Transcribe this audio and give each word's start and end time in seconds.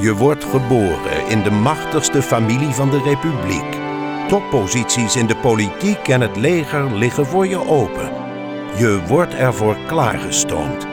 Je 0.00 0.14
wordt 0.16 0.44
geboren 0.44 1.28
in 1.28 1.42
de 1.42 1.50
machtigste 1.50 2.22
familie 2.22 2.68
van 2.68 2.90
de 2.90 3.02
Republiek. 3.02 3.78
Topposities 4.28 5.16
in 5.16 5.26
de 5.26 5.36
politiek 5.36 6.08
en 6.08 6.20
het 6.20 6.36
leger 6.36 6.96
liggen 6.96 7.26
voor 7.26 7.46
je 7.46 7.68
open. 7.68 8.10
Je 8.76 9.02
wordt 9.06 9.34
ervoor 9.34 9.76
klaargestoomd. 9.86 10.86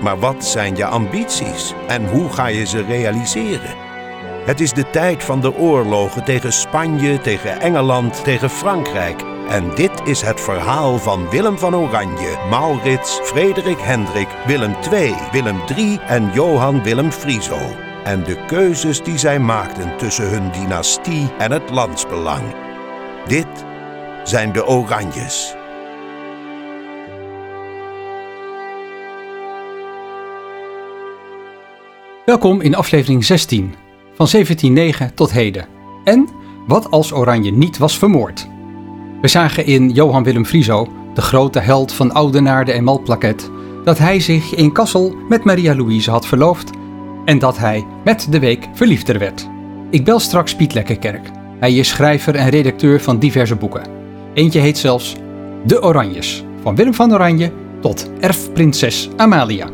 Maar 0.00 0.18
wat 0.18 0.44
zijn 0.44 0.76
je 0.76 0.86
ambities 0.86 1.74
en 1.86 2.08
hoe 2.08 2.28
ga 2.28 2.46
je 2.46 2.66
ze 2.66 2.82
realiseren? 2.82 3.74
Het 4.44 4.60
is 4.60 4.72
de 4.72 4.90
tijd 4.90 5.24
van 5.24 5.40
de 5.40 5.54
oorlogen 5.54 6.24
tegen 6.24 6.52
Spanje, 6.52 7.20
tegen 7.20 7.60
Engeland, 7.60 8.24
tegen 8.24 8.50
Frankrijk. 8.50 9.22
En 9.48 9.74
dit 9.74 10.02
is 10.04 10.20
het 10.20 10.40
verhaal 10.40 10.98
van 10.98 11.30
Willem 11.30 11.58
van 11.58 11.74
Oranje, 11.74 12.38
Maurits, 12.50 13.20
Frederik 13.22 13.80
Hendrik, 13.80 14.28
Willem 14.46 14.74
II, 14.92 15.14
Willem 15.32 15.60
III 15.76 16.00
en 16.06 16.30
Johan 16.32 16.82
Willem 16.82 17.12
Frieso. 17.12 17.90
En 18.04 18.24
de 18.24 18.44
keuzes 18.46 19.02
die 19.02 19.18
zij 19.18 19.40
maakten 19.40 19.96
tussen 19.96 20.30
hun 20.30 20.52
dynastie 20.52 21.30
en 21.38 21.52
het 21.52 21.70
landsbelang. 21.70 22.42
Dit 23.26 23.46
zijn 24.24 24.52
de 24.52 24.66
Oranjes. 24.66 25.54
Welkom 32.24 32.60
in 32.60 32.74
aflevering 32.74 33.24
16 33.24 33.74
van 34.14 34.26
1709 34.30 35.14
tot 35.14 35.32
heden. 35.32 35.66
En 36.04 36.28
wat 36.66 36.90
als 36.90 37.12
Oranje 37.12 37.50
niet 37.50 37.78
was 37.78 37.98
vermoord? 37.98 38.48
We 39.20 39.28
zagen 39.28 39.66
in 39.66 39.90
Johan 39.90 40.22
Willem 40.22 40.46
Frieso, 40.46 40.88
de 41.14 41.22
grote 41.22 41.58
held 41.58 41.92
van 41.92 42.12
Oudenaarde 42.12 42.72
en 42.72 42.84
Malplaquet, 42.84 43.50
dat 43.84 43.98
hij 43.98 44.20
zich 44.20 44.54
in 44.54 44.72
Kassel 44.72 45.16
met 45.28 45.44
Maria 45.44 45.74
Louise 45.74 46.10
had 46.10 46.26
verloofd 46.26 46.70
en 47.24 47.38
dat 47.38 47.58
hij 47.58 47.86
met 48.04 48.26
de 48.30 48.38
week 48.38 48.68
verliefder 48.74 49.18
werd. 49.18 49.48
Ik 49.90 50.04
bel 50.04 50.18
straks 50.18 50.56
Piet 50.56 50.74
Lekkerkerk. 50.74 51.30
Hij 51.60 51.74
is 51.74 51.88
schrijver 51.88 52.34
en 52.34 52.48
redacteur 52.48 53.00
van 53.00 53.18
diverse 53.18 53.56
boeken. 53.56 53.82
Eentje 54.34 54.60
heet 54.60 54.78
zelfs 54.78 55.16
De 55.66 55.82
Oranjes, 55.82 56.44
van 56.62 56.74
Willem 56.74 56.94
van 56.94 57.12
Oranje 57.12 57.52
tot 57.80 58.10
erfprinses 58.20 59.08
Amalia. 59.16 59.68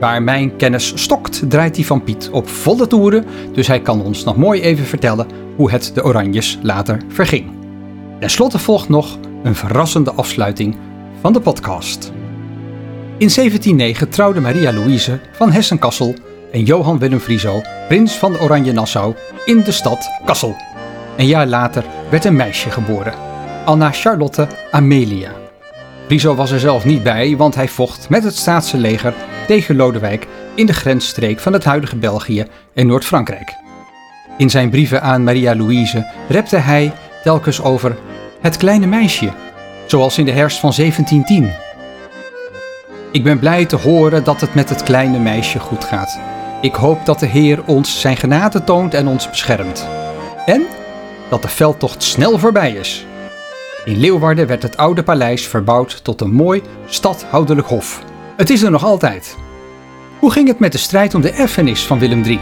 Waar 0.00 0.22
mijn 0.22 0.56
kennis 0.56 0.92
stokt, 0.94 1.42
draait 1.48 1.76
hij 1.76 1.84
van 1.84 2.04
Piet 2.04 2.30
op 2.32 2.48
volle 2.48 2.86
toeren, 2.86 3.24
dus 3.52 3.66
hij 3.66 3.80
kan 3.80 4.02
ons 4.02 4.24
nog 4.24 4.36
mooi 4.36 4.60
even 4.60 4.84
vertellen 4.84 5.26
hoe 5.56 5.70
het 5.70 5.90
de 5.94 6.04
Oranjes 6.04 6.58
later 6.62 7.00
verging. 7.08 7.50
Ten 8.20 8.30
slotte 8.30 8.58
volgt 8.58 8.88
nog 8.88 9.18
een 9.42 9.54
verrassende 9.54 10.12
afsluiting 10.12 10.76
van 11.20 11.32
de 11.32 11.40
podcast. 11.40 12.12
In 13.18 13.30
1709 13.34 14.08
trouwde 14.08 14.40
Maria 14.40 14.72
Louise 14.72 15.20
van 15.32 15.52
Hessen-Kassel 15.52 16.14
en 16.56 16.64
Johan 16.64 16.98
Willem 16.98 17.20
Frieso, 17.20 17.62
prins 17.88 18.12
van 18.12 18.38
Oranje-Nassau, 18.38 19.14
in 19.44 19.62
de 19.62 19.72
stad 19.72 20.10
Kassel. 20.24 20.56
Een 21.16 21.26
jaar 21.26 21.46
later 21.46 21.84
werd 22.10 22.24
een 22.24 22.36
meisje 22.36 22.70
geboren, 22.70 23.14
Anna 23.64 23.90
Charlotte 23.92 24.46
Amelia. 24.70 25.30
Frieso 26.06 26.34
was 26.34 26.50
er 26.50 26.60
zelf 26.60 26.84
niet 26.84 27.02
bij, 27.02 27.36
want 27.36 27.54
hij 27.54 27.68
vocht 27.68 28.08
met 28.08 28.24
het 28.24 28.36
staatse 28.36 28.76
leger 28.76 29.14
tegen 29.46 29.76
Lodewijk 29.76 30.26
in 30.54 30.66
de 30.66 30.72
grensstreek 30.72 31.40
van 31.40 31.52
het 31.52 31.64
huidige 31.64 31.96
België 31.96 32.46
en 32.74 32.86
Noord-Frankrijk. 32.86 33.54
In 34.38 34.50
zijn 34.50 34.70
brieven 34.70 35.02
aan 35.02 35.24
Maria 35.24 35.56
Louise 35.56 36.06
repte 36.28 36.56
hij 36.56 36.92
telkens 37.22 37.62
over 37.62 37.96
het 38.40 38.56
kleine 38.56 38.86
meisje, 38.86 39.32
zoals 39.86 40.18
in 40.18 40.24
de 40.24 40.32
herfst 40.32 40.58
van 40.58 40.72
1710. 40.76 41.50
Ik 43.12 43.22
ben 43.22 43.38
blij 43.38 43.64
te 43.64 43.76
horen 43.76 44.24
dat 44.24 44.40
het 44.40 44.54
met 44.54 44.68
het 44.68 44.82
kleine 44.82 45.18
meisje 45.18 45.58
goed 45.58 45.84
gaat. 45.84 46.35
Ik 46.60 46.74
hoop 46.74 47.04
dat 47.04 47.18
de 47.18 47.26
Heer 47.26 47.62
ons 47.66 48.00
zijn 48.00 48.16
genade 48.16 48.64
toont 48.64 48.94
en 48.94 49.06
ons 49.06 49.30
beschermt. 49.30 49.88
En 50.46 50.66
dat 51.30 51.42
de 51.42 51.48
veldtocht 51.48 52.02
snel 52.02 52.38
voorbij 52.38 52.72
is. 52.72 53.06
In 53.84 53.96
Leeuwarden 53.96 54.46
werd 54.46 54.62
het 54.62 54.76
oude 54.76 55.02
paleis 55.02 55.46
verbouwd 55.46 56.04
tot 56.04 56.20
een 56.20 56.32
mooi 56.32 56.62
stadhoudelijk 56.86 57.66
hof. 57.66 58.02
Het 58.36 58.50
is 58.50 58.62
er 58.62 58.70
nog 58.70 58.84
altijd. 58.84 59.36
Hoe 60.18 60.32
ging 60.32 60.48
het 60.48 60.58
met 60.58 60.72
de 60.72 60.78
strijd 60.78 61.14
om 61.14 61.20
de 61.20 61.30
erfenis 61.30 61.84
van 61.84 61.98
Willem 61.98 62.22
III? 62.22 62.40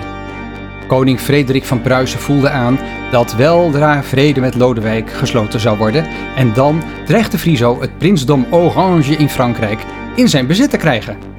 Koning 0.87 1.21
Frederik 1.21 1.65
van 1.65 1.83
Pruisen 1.83 2.21
voelde 2.21 2.51
aan 2.51 2.79
dat 3.11 3.35
weldra 3.35 4.03
vrede 4.03 4.41
met 4.41 4.55
Lodewijk 4.55 5.11
gesloten 5.11 5.61
zou 5.61 5.79
worden 5.79 6.07
en 6.37 6.53
dan 6.53 6.83
dreigde 7.07 7.39
Friso 7.39 7.81
het 7.81 7.99
prinsdom 7.99 8.47
Orange 8.51 9.17
in 9.17 9.29
Frankrijk 9.29 9.85
in 10.17 10.29
zijn 10.29 10.47
bezit 10.47 10.71
te 10.71 10.77
krijgen. 10.77 11.34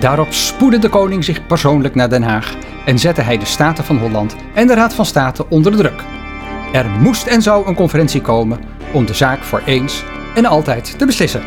Daarop 0.00 0.32
spoedde 0.32 0.78
de 0.78 0.88
koning 0.88 1.24
zich 1.24 1.46
persoonlijk 1.46 1.94
naar 1.94 2.08
Den 2.08 2.22
Haag 2.22 2.54
en 2.84 2.98
zette 2.98 3.20
hij 3.20 3.38
de 3.38 3.44
Staten 3.44 3.84
van 3.84 3.98
Holland 3.98 4.36
en 4.54 4.66
de 4.66 4.74
Raad 4.74 4.94
van 4.94 5.06
State 5.06 5.48
onder 5.48 5.72
de 5.72 5.78
druk. 5.78 6.04
Er 6.72 6.86
moest 7.00 7.26
en 7.26 7.42
zou 7.42 7.66
een 7.66 7.74
conferentie 7.74 8.20
komen 8.20 8.58
om 8.92 9.06
de 9.06 9.14
zaak 9.14 9.42
voor 9.42 9.62
eens 9.66 10.04
en 10.34 10.44
altijd 10.44 10.98
te 10.98 11.06
beslissen. 11.06 11.42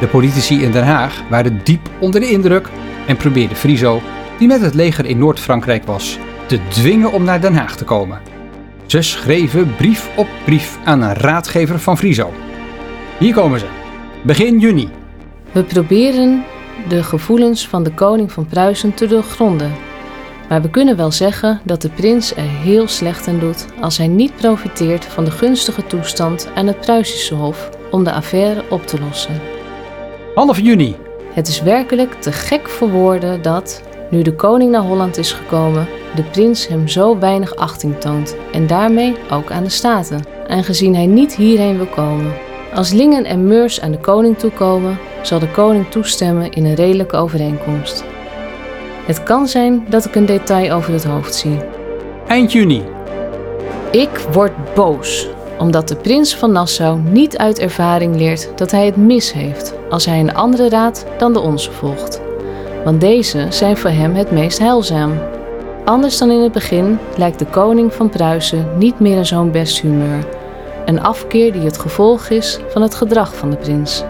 De 0.00 0.06
politici 0.06 0.62
in 0.62 0.70
Den 0.70 0.84
Haag 0.84 1.22
waren 1.30 1.60
diep 1.64 1.90
onder 2.00 2.20
de 2.20 2.30
indruk 2.30 2.68
en 3.06 3.16
probeerden 3.16 3.56
Friso, 3.56 4.00
die 4.38 4.48
met 4.48 4.60
het 4.60 4.74
leger 4.74 5.06
in 5.06 5.18
Noord-Frankrijk 5.18 5.86
was, 5.86 6.18
te 6.46 6.58
dwingen 6.68 7.12
om 7.12 7.24
naar 7.24 7.40
Den 7.40 7.54
Haag 7.54 7.76
te 7.76 7.84
komen. 7.84 8.20
Ze 8.86 9.02
schreven 9.02 9.76
brief 9.76 10.10
op 10.16 10.28
brief 10.44 10.78
aan 10.84 11.02
een 11.02 11.14
raadgever 11.14 11.78
van 11.78 11.98
Friso. 11.98 12.32
Hier 13.18 13.34
komen 13.34 13.60
ze. 13.60 13.66
Begin 14.22 14.58
juni. 14.58 14.88
We 15.52 15.62
proberen 15.62 16.44
de 16.88 17.02
gevoelens 17.02 17.68
van 17.68 17.82
de 17.82 17.94
koning 17.94 18.32
van 18.32 18.46
Pruisen 18.46 18.94
te 18.94 19.06
doorgronden. 19.06 19.72
Maar 20.48 20.62
we 20.62 20.70
kunnen 20.70 20.96
wel 20.96 21.10
zeggen 21.10 21.60
dat 21.64 21.82
de 21.82 21.88
prins 21.88 22.36
er 22.36 22.48
heel 22.48 22.88
slecht 22.88 23.28
aan 23.28 23.38
doet 23.38 23.66
als 23.80 23.98
hij 23.98 24.06
niet 24.06 24.36
profiteert 24.36 25.04
van 25.04 25.24
de 25.24 25.30
gunstige 25.30 25.86
toestand 25.86 26.48
aan 26.54 26.66
het 26.66 26.80
Pruisische 26.80 27.34
Hof 27.34 27.70
om 27.90 28.04
de 28.04 28.12
affaire 28.12 28.64
op 28.70 28.86
te 28.86 29.00
lossen. 29.00 29.40
Half 30.34 30.60
juni. 30.60 30.96
Het 31.32 31.48
is 31.48 31.62
werkelijk 31.62 32.14
te 32.20 32.32
gek 32.32 32.68
voor 32.68 32.90
woorden 32.90 33.42
dat, 33.42 33.82
nu 34.10 34.22
de 34.22 34.34
koning 34.34 34.70
naar 34.70 34.82
Holland 34.82 35.18
is 35.18 35.32
gekomen, 35.32 35.88
de 36.14 36.22
prins 36.22 36.66
hem 36.66 36.88
zo 36.88 37.18
weinig 37.18 37.56
achting 37.56 38.00
toont 38.00 38.36
en 38.52 38.66
daarmee 38.66 39.16
ook 39.30 39.50
aan 39.50 39.64
de 39.64 39.70
staten, 39.70 40.24
aangezien 40.48 40.94
hij 40.94 41.06
niet 41.06 41.36
hierheen 41.36 41.76
wil 41.76 41.86
komen. 41.86 42.32
Als 42.74 42.92
Lingen 42.92 43.24
en 43.24 43.46
Meurs 43.46 43.80
aan 43.80 43.90
de 43.90 43.98
koning 43.98 44.38
toekomen, 44.38 44.98
zal 45.22 45.38
de 45.38 45.50
koning 45.50 45.90
toestemmen 45.90 46.50
in 46.50 46.64
een 46.64 46.74
redelijke 46.74 47.16
overeenkomst. 47.16 48.04
Het 49.06 49.22
kan 49.22 49.48
zijn 49.48 49.86
dat 49.88 50.04
ik 50.04 50.14
een 50.14 50.26
detail 50.26 50.72
over 50.72 50.92
het 50.92 51.04
hoofd 51.04 51.34
zie. 51.34 51.58
Eind 52.26 52.52
juni. 52.52 52.82
Ik 53.90 54.26
word 54.32 54.74
boos, 54.74 55.28
omdat 55.58 55.88
de 55.88 55.96
prins 55.96 56.36
van 56.36 56.52
Nassau 56.52 57.00
niet 57.00 57.38
uit 57.38 57.58
ervaring 57.58 58.16
leert 58.16 58.58
dat 58.58 58.70
hij 58.70 58.86
het 58.86 58.96
mis 58.96 59.32
heeft 59.32 59.74
als 59.90 60.06
hij 60.06 60.20
een 60.20 60.34
andere 60.34 60.68
raad 60.68 61.06
dan 61.18 61.32
de 61.32 61.40
onze 61.40 61.72
volgt. 61.72 62.20
Want 62.84 63.00
deze 63.00 63.46
zijn 63.48 63.76
voor 63.76 63.90
hem 63.90 64.14
het 64.14 64.30
meest 64.30 64.58
heilzaam. 64.58 65.12
Anders 65.84 66.18
dan 66.18 66.30
in 66.30 66.40
het 66.40 66.52
begin 66.52 66.98
lijkt 67.16 67.38
de 67.38 67.46
koning 67.46 67.92
van 67.92 68.08
Pruisen 68.08 68.66
niet 68.78 69.00
meer 69.00 69.16
in 69.16 69.26
zo'n 69.26 69.50
best 69.50 69.80
humeur. 69.80 70.26
Een 70.84 71.02
afkeer 71.02 71.52
die 71.52 71.62
het 71.62 71.78
gevolg 71.78 72.28
is 72.28 72.58
van 72.68 72.82
het 72.82 72.94
gedrag 72.94 73.36
van 73.36 73.50
de 73.50 73.56
prins. 73.56 74.04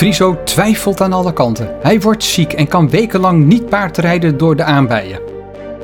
Friso 0.00 0.42
twijfelt 0.44 1.00
aan 1.00 1.12
alle 1.12 1.32
kanten. 1.32 1.76
Hij 1.80 2.00
wordt 2.00 2.24
ziek 2.24 2.52
en 2.52 2.68
kan 2.68 2.90
wekenlang 2.90 3.44
niet 3.44 3.68
paardrijden 3.68 4.36
door 4.36 4.56
de 4.56 4.62
aanbijen. 4.62 5.20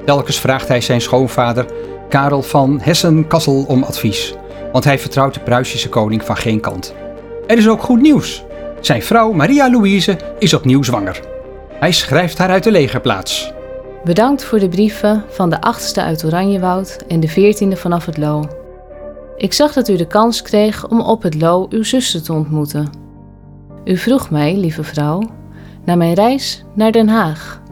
Telkens 0.04 0.40
vraagt 0.40 0.68
hij 0.68 0.80
zijn 0.80 1.00
schoonvader 1.00 1.66
Karel 2.08 2.42
van 2.42 2.80
Hessen-Kassel 2.80 3.64
om 3.68 3.82
advies, 3.82 4.34
want 4.72 4.84
hij 4.84 4.98
vertrouwt 4.98 5.34
de 5.34 5.40
Pruisische 5.40 5.88
koning 5.88 6.24
van 6.24 6.36
geen 6.36 6.60
kant. 6.60 6.94
Er 7.46 7.58
is 7.58 7.68
ook 7.68 7.82
goed 7.82 8.00
nieuws. 8.00 8.44
Zijn 8.80 9.02
vrouw 9.02 9.32
Maria 9.32 9.70
Louise 9.70 10.18
is 10.38 10.54
opnieuw 10.54 10.82
zwanger. 10.82 11.20
Hij 11.68 11.92
schrijft 11.92 12.38
haar 12.38 12.50
uit 12.50 12.64
de 12.64 12.70
legerplaats. 12.70 13.52
Bedankt 14.04 14.44
voor 14.44 14.58
de 14.58 14.68
brieven 14.68 15.24
van 15.28 15.50
de 15.50 15.56
8e 15.56 16.02
uit 16.02 16.24
Oranjewoud 16.24 16.98
en 17.08 17.20
de 17.20 17.30
14e 17.30 17.78
vanaf 17.78 18.06
het 18.06 18.16
Loo. 18.16 18.48
Ik 19.36 19.52
zag 19.52 19.72
dat 19.72 19.88
u 19.88 19.96
de 19.96 20.06
kans 20.06 20.42
kreeg 20.42 20.88
om 20.88 21.00
op 21.00 21.22
het 21.22 21.40
Loo 21.40 21.66
uw 21.70 21.82
zuster 21.82 22.22
te 22.22 22.32
ontmoeten. 22.32 23.05
U 23.86 23.96
vroeg 23.96 24.30
mij, 24.30 24.56
lieve 24.56 24.84
vrouw, 24.84 25.22
naar 25.84 25.96
mijn 25.96 26.14
reis 26.14 26.64
naar 26.74 26.92
Den 26.92 27.08
Haag. 27.08 27.62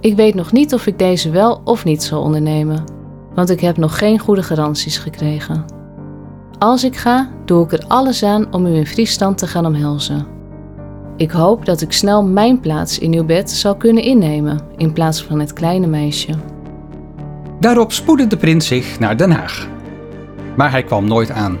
Ik 0.00 0.16
weet 0.16 0.34
nog 0.34 0.52
niet 0.52 0.74
of 0.74 0.86
ik 0.86 0.98
deze 0.98 1.30
wel 1.30 1.60
of 1.64 1.84
niet 1.84 2.02
zal 2.02 2.22
ondernemen, 2.22 2.84
want 3.34 3.50
ik 3.50 3.60
heb 3.60 3.76
nog 3.76 3.98
geen 3.98 4.18
goede 4.18 4.42
garanties 4.42 4.98
gekregen. 4.98 5.64
Als 6.58 6.84
ik 6.84 6.96
ga, 6.96 7.30
doe 7.44 7.64
ik 7.64 7.72
er 7.72 7.84
alles 7.88 8.22
aan 8.22 8.52
om 8.52 8.66
u 8.66 8.74
in 8.74 8.86
Friesland 8.86 9.38
te 9.38 9.46
gaan 9.46 9.66
omhelzen. 9.66 10.26
Ik 11.16 11.30
hoop 11.30 11.64
dat 11.64 11.80
ik 11.80 11.92
snel 11.92 12.24
mijn 12.24 12.60
plaats 12.60 12.98
in 12.98 13.14
uw 13.14 13.24
bed 13.24 13.50
zal 13.50 13.76
kunnen 13.76 14.02
innemen 14.02 14.60
in 14.76 14.92
plaats 14.92 15.22
van 15.22 15.40
het 15.40 15.52
kleine 15.52 15.86
meisje. 15.86 16.32
Daarop 17.60 17.92
spoedde 17.92 18.26
de 18.26 18.36
prins 18.36 18.66
zich 18.66 18.98
naar 18.98 19.16
Den 19.16 19.30
Haag. 19.30 19.68
Maar 20.56 20.70
hij 20.70 20.82
kwam 20.82 21.04
nooit 21.04 21.30
aan. 21.30 21.58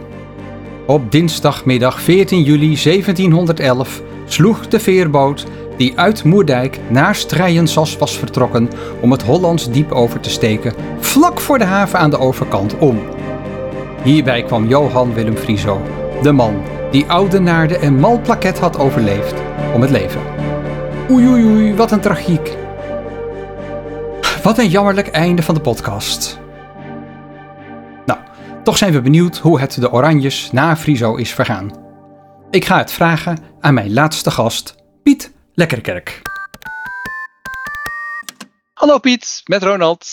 Op 0.86 1.12
dinsdagmiddag 1.12 2.00
14 2.00 2.42
juli 2.42 2.76
1711 2.76 4.02
sloeg 4.24 4.68
de 4.68 4.80
veerboot 4.80 5.46
die 5.76 5.98
uit 5.98 6.24
Moerdijk 6.24 6.80
naar 6.88 7.14
Strijensas 7.14 7.96
was 7.96 8.18
vertrokken 8.18 8.70
om 9.00 9.10
het 9.10 9.22
Hollands 9.22 9.70
diep 9.70 9.92
over 9.92 10.20
te 10.20 10.30
steken, 10.30 10.74
vlak 10.98 11.40
voor 11.40 11.58
de 11.58 11.64
haven 11.64 11.98
aan 11.98 12.10
de 12.10 12.18
overkant 12.18 12.78
om. 12.78 12.98
Hierbij 14.02 14.42
kwam 14.42 14.68
Johan 14.68 15.14
Willem 15.14 15.36
Frieso, 15.36 15.80
de 16.22 16.32
man 16.32 16.62
die 16.90 17.06
Oudenaarde 17.06 17.78
en 17.78 17.98
Malplaket 17.98 18.58
had 18.58 18.78
overleefd, 18.78 19.34
om 19.74 19.80
het 19.80 19.90
leven. 19.90 20.20
Oei 21.10 21.28
oei 21.28 21.44
oei, 21.44 21.74
wat 21.74 21.92
een 21.92 22.00
tragiek. 22.00 22.56
Wat 24.42 24.58
een 24.58 24.68
jammerlijk 24.68 25.08
einde 25.08 25.42
van 25.42 25.54
de 25.54 25.60
podcast. 25.60 26.43
Toch 28.64 28.78
zijn 28.78 28.92
we 28.92 29.00
benieuwd 29.00 29.38
hoe 29.38 29.60
het 29.60 29.80
de 29.80 29.92
Oranjes 29.92 30.52
na 30.52 30.76
Friso 30.76 31.14
is 31.14 31.34
vergaan. 31.34 31.72
Ik 32.50 32.64
ga 32.64 32.78
het 32.78 32.92
vragen 32.92 33.38
aan 33.60 33.74
mijn 33.74 33.92
laatste 33.92 34.30
gast, 34.30 34.74
Piet 35.02 35.32
Lekkerkerk. 35.54 36.22
Hallo 38.74 38.98
Piet, 38.98 39.40
met 39.44 39.62
Ronald. 39.62 40.06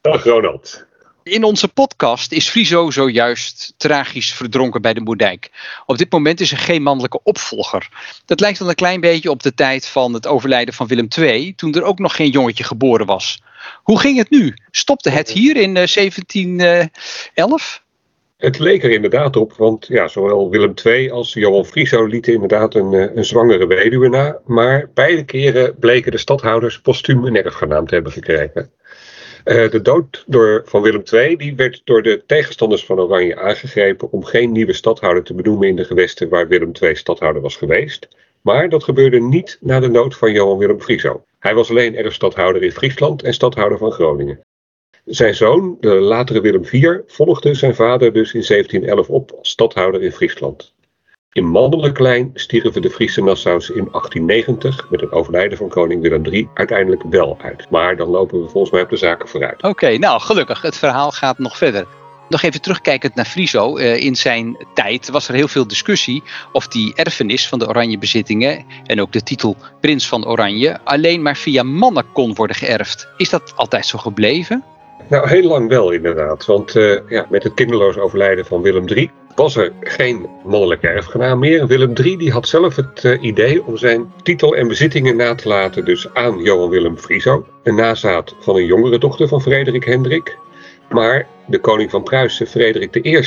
Dag 0.00 0.24
Ronald. 0.24 0.86
In 1.22 1.44
onze 1.44 1.68
podcast 1.68 2.32
is 2.32 2.48
Friso 2.48 2.90
zojuist 2.90 3.74
tragisch 3.76 4.32
verdronken 4.32 4.82
bij 4.82 4.94
de 4.94 5.00
Moerdijk. 5.00 5.50
Op 5.86 5.98
dit 5.98 6.12
moment 6.12 6.40
is 6.40 6.52
er 6.52 6.58
geen 6.58 6.82
mannelijke 6.82 7.20
opvolger. 7.22 7.88
Dat 8.24 8.40
lijkt 8.40 8.58
dan 8.58 8.68
een 8.68 8.74
klein 8.74 9.00
beetje 9.00 9.30
op 9.30 9.42
de 9.42 9.54
tijd 9.54 9.86
van 9.86 10.14
het 10.14 10.26
overlijden 10.26 10.74
van 10.74 10.86
Willem 10.86 11.08
II, 11.18 11.54
toen 11.54 11.74
er 11.74 11.82
ook 11.82 11.98
nog 11.98 12.16
geen 12.16 12.30
jongetje 12.30 12.64
geboren 12.64 13.06
was. 13.06 13.42
Hoe 13.82 14.00
ging 14.00 14.18
het 14.18 14.30
nu? 14.30 14.54
Stopte 14.70 15.10
het 15.10 15.30
hier 15.30 15.56
in 15.56 15.74
1711? 15.74 17.82
Het 18.42 18.58
leek 18.58 18.82
er 18.82 18.90
inderdaad 18.90 19.36
op, 19.36 19.52
want 19.52 19.86
ja, 19.86 20.08
zowel 20.08 20.50
Willem 20.50 20.74
II 20.84 21.10
als 21.10 21.32
Johan 21.32 21.64
Frieso 21.64 22.04
lieten 22.04 22.32
inderdaad 22.32 22.74
een, 22.74 22.92
eh, 22.92 23.16
een 23.16 23.24
zwangere 23.24 23.66
weduwe 23.66 24.08
na. 24.08 24.38
Maar 24.46 24.90
beide 24.94 25.24
keren 25.24 25.76
bleken 25.78 26.12
de 26.12 26.18
stadhouders 26.18 26.80
postuum 26.80 27.24
een 27.24 27.36
erfgenaam 27.36 27.86
te 27.86 27.94
hebben 27.94 28.12
gekregen. 28.12 28.70
Uh, 29.44 29.70
de 29.70 29.82
dood 29.82 30.24
door, 30.26 30.62
van 30.64 30.82
Willem 30.82 31.02
II 31.12 31.36
die 31.36 31.56
werd 31.56 31.80
door 31.84 32.02
de 32.02 32.22
tegenstanders 32.26 32.84
van 32.84 33.00
Oranje 33.00 33.36
aangegrepen 33.36 34.12
om 34.12 34.24
geen 34.24 34.52
nieuwe 34.52 34.72
stadhouder 34.72 35.22
te 35.22 35.34
benoemen 35.34 35.68
in 35.68 35.76
de 35.76 35.84
gewesten 35.84 36.28
waar 36.28 36.48
Willem 36.48 36.72
II 36.80 36.94
stadhouder 36.94 37.42
was 37.42 37.56
geweest. 37.56 38.08
Maar 38.40 38.68
dat 38.68 38.84
gebeurde 38.84 39.20
niet 39.20 39.58
na 39.60 39.80
de 39.80 39.90
dood 39.90 40.16
van 40.16 40.32
Johan 40.32 40.58
Willem 40.58 40.80
Frieso. 40.80 41.24
Hij 41.42 41.54
was 41.54 41.70
alleen 41.70 41.96
erfstadhouder 41.96 42.62
in 42.62 42.72
Friesland 42.72 43.22
en 43.22 43.34
stadhouder 43.34 43.78
van 43.78 43.92
Groningen. 43.92 44.40
Zijn 45.04 45.34
zoon, 45.34 45.76
de 45.80 45.88
latere 45.88 46.40
Willem 46.40 46.64
IV, 46.64 46.98
volgde 47.06 47.54
zijn 47.54 47.74
vader 47.74 48.12
dus 48.12 48.32
in 48.32 48.44
1711 48.46 49.08
op 49.08 49.32
als 49.38 49.48
stadhouder 49.48 50.02
in 50.02 50.12
Friesland. 50.12 50.74
In 51.32 51.44
mannelijke 51.44 52.02
lijn 52.02 52.30
stierven 52.34 52.82
de 52.82 52.90
Friese 52.90 53.22
Nassaus 53.22 53.70
in 53.70 53.88
1890 53.90 54.90
met 54.90 55.00
het 55.00 55.12
overlijden 55.12 55.58
van 55.58 55.68
koning 55.68 56.02
Willem 56.02 56.26
III 56.26 56.48
uiteindelijk 56.54 57.02
wel 57.02 57.38
uit. 57.40 57.70
Maar 57.70 57.96
dan 57.96 58.08
lopen 58.08 58.42
we 58.42 58.48
volgens 58.48 58.72
mij 58.72 58.82
op 58.82 58.90
de 58.90 58.96
zaken 58.96 59.28
vooruit. 59.28 59.62
Oké, 59.62 59.98
nou 59.98 60.20
gelukkig. 60.20 60.62
Het 60.62 60.76
verhaal 60.78 61.10
gaat 61.10 61.38
nog 61.38 61.56
verder. 61.56 61.86
Nog 62.32 62.42
even 62.42 62.60
terugkijkend 62.60 63.14
naar 63.14 63.24
Friso. 63.24 63.78
Uh, 63.78 63.96
in 63.96 64.16
zijn 64.16 64.56
tijd 64.74 65.10
was 65.10 65.28
er 65.28 65.34
heel 65.34 65.48
veel 65.48 65.66
discussie 65.66 66.22
of 66.52 66.68
die 66.68 66.94
erfenis 66.94 67.48
van 67.48 67.58
de 67.58 67.68
oranje 67.68 67.98
bezittingen 67.98 68.64
en 68.84 69.00
ook 69.00 69.12
de 69.12 69.22
titel 69.22 69.56
prins 69.80 70.08
van 70.08 70.26
Oranje 70.26 70.78
alleen 70.84 71.22
maar 71.22 71.36
via 71.36 71.62
mannen 71.62 72.04
kon 72.12 72.34
worden 72.34 72.56
geërfd. 72.56 73.08
Is 73.16 73.30
dat 73.30 73.52
altijd 73.56 73.86
zo 73.86 73.98
gebleven? 73.98 74.64
Nou, 75.08 75.28
heel 75.28 75.48
lang 75.48 75.68
wel 75.68 75.90
inderdaad. 75.90 76.44
Want 76.44 76.74
uh, 76.74 76.98
ja, 77.08 77.26
met 77.30 77.42
het 77.42 77.54
kinderloos 77.54 77.96
overlijden 77.96 78.46
van 78.46 78.62
Willem 78.62 78.88
III 78.88 79.10
was 79.34 79.56
er 79.56 79.72
geen 79.80 80.26
mannelijke 80.44 80.88
erfgenaam 80.88 81.38
meer. 81.38 81.66
Willem 81.66 81.92
III 81.94 82.16
die 82.16 82.32
had 82.32 82.48
zelf 82.48 82.76
het 82.76 83.04
uh, 83.04 83.22
idee 83.22 83.64
om 83.64 83.76
zijn 83.76 84.12
titel 84.22 84.56
en 84.56 84.68
bezittingen 84.68 85.16
na 85.16 85.34
te 85.34 85.48
laten 85.48 85.84
dus 85.84 86.14
aan 86.14 86.38
Johan 86.38 86.68
Willem 86.68 86.98
Frieso. 86.98 87.46
Een 87.62 87.74
nazaat 87.74 88.34
van 88.40 88.56
een 88.56 88.66
jongere 88.66 88.98
dochter 88.98 89.28
van 89.28 89.42
Frederik 89.42 89.84
Hendrik. 89.84 90.38
Maar 90.92 91.26
de 91.46 91.58
koning 91.58 91.90
van 91.90 92.02
Pruisen, 92.02 92.46
Frederik 92.46 92.96
I, 92.96 93.20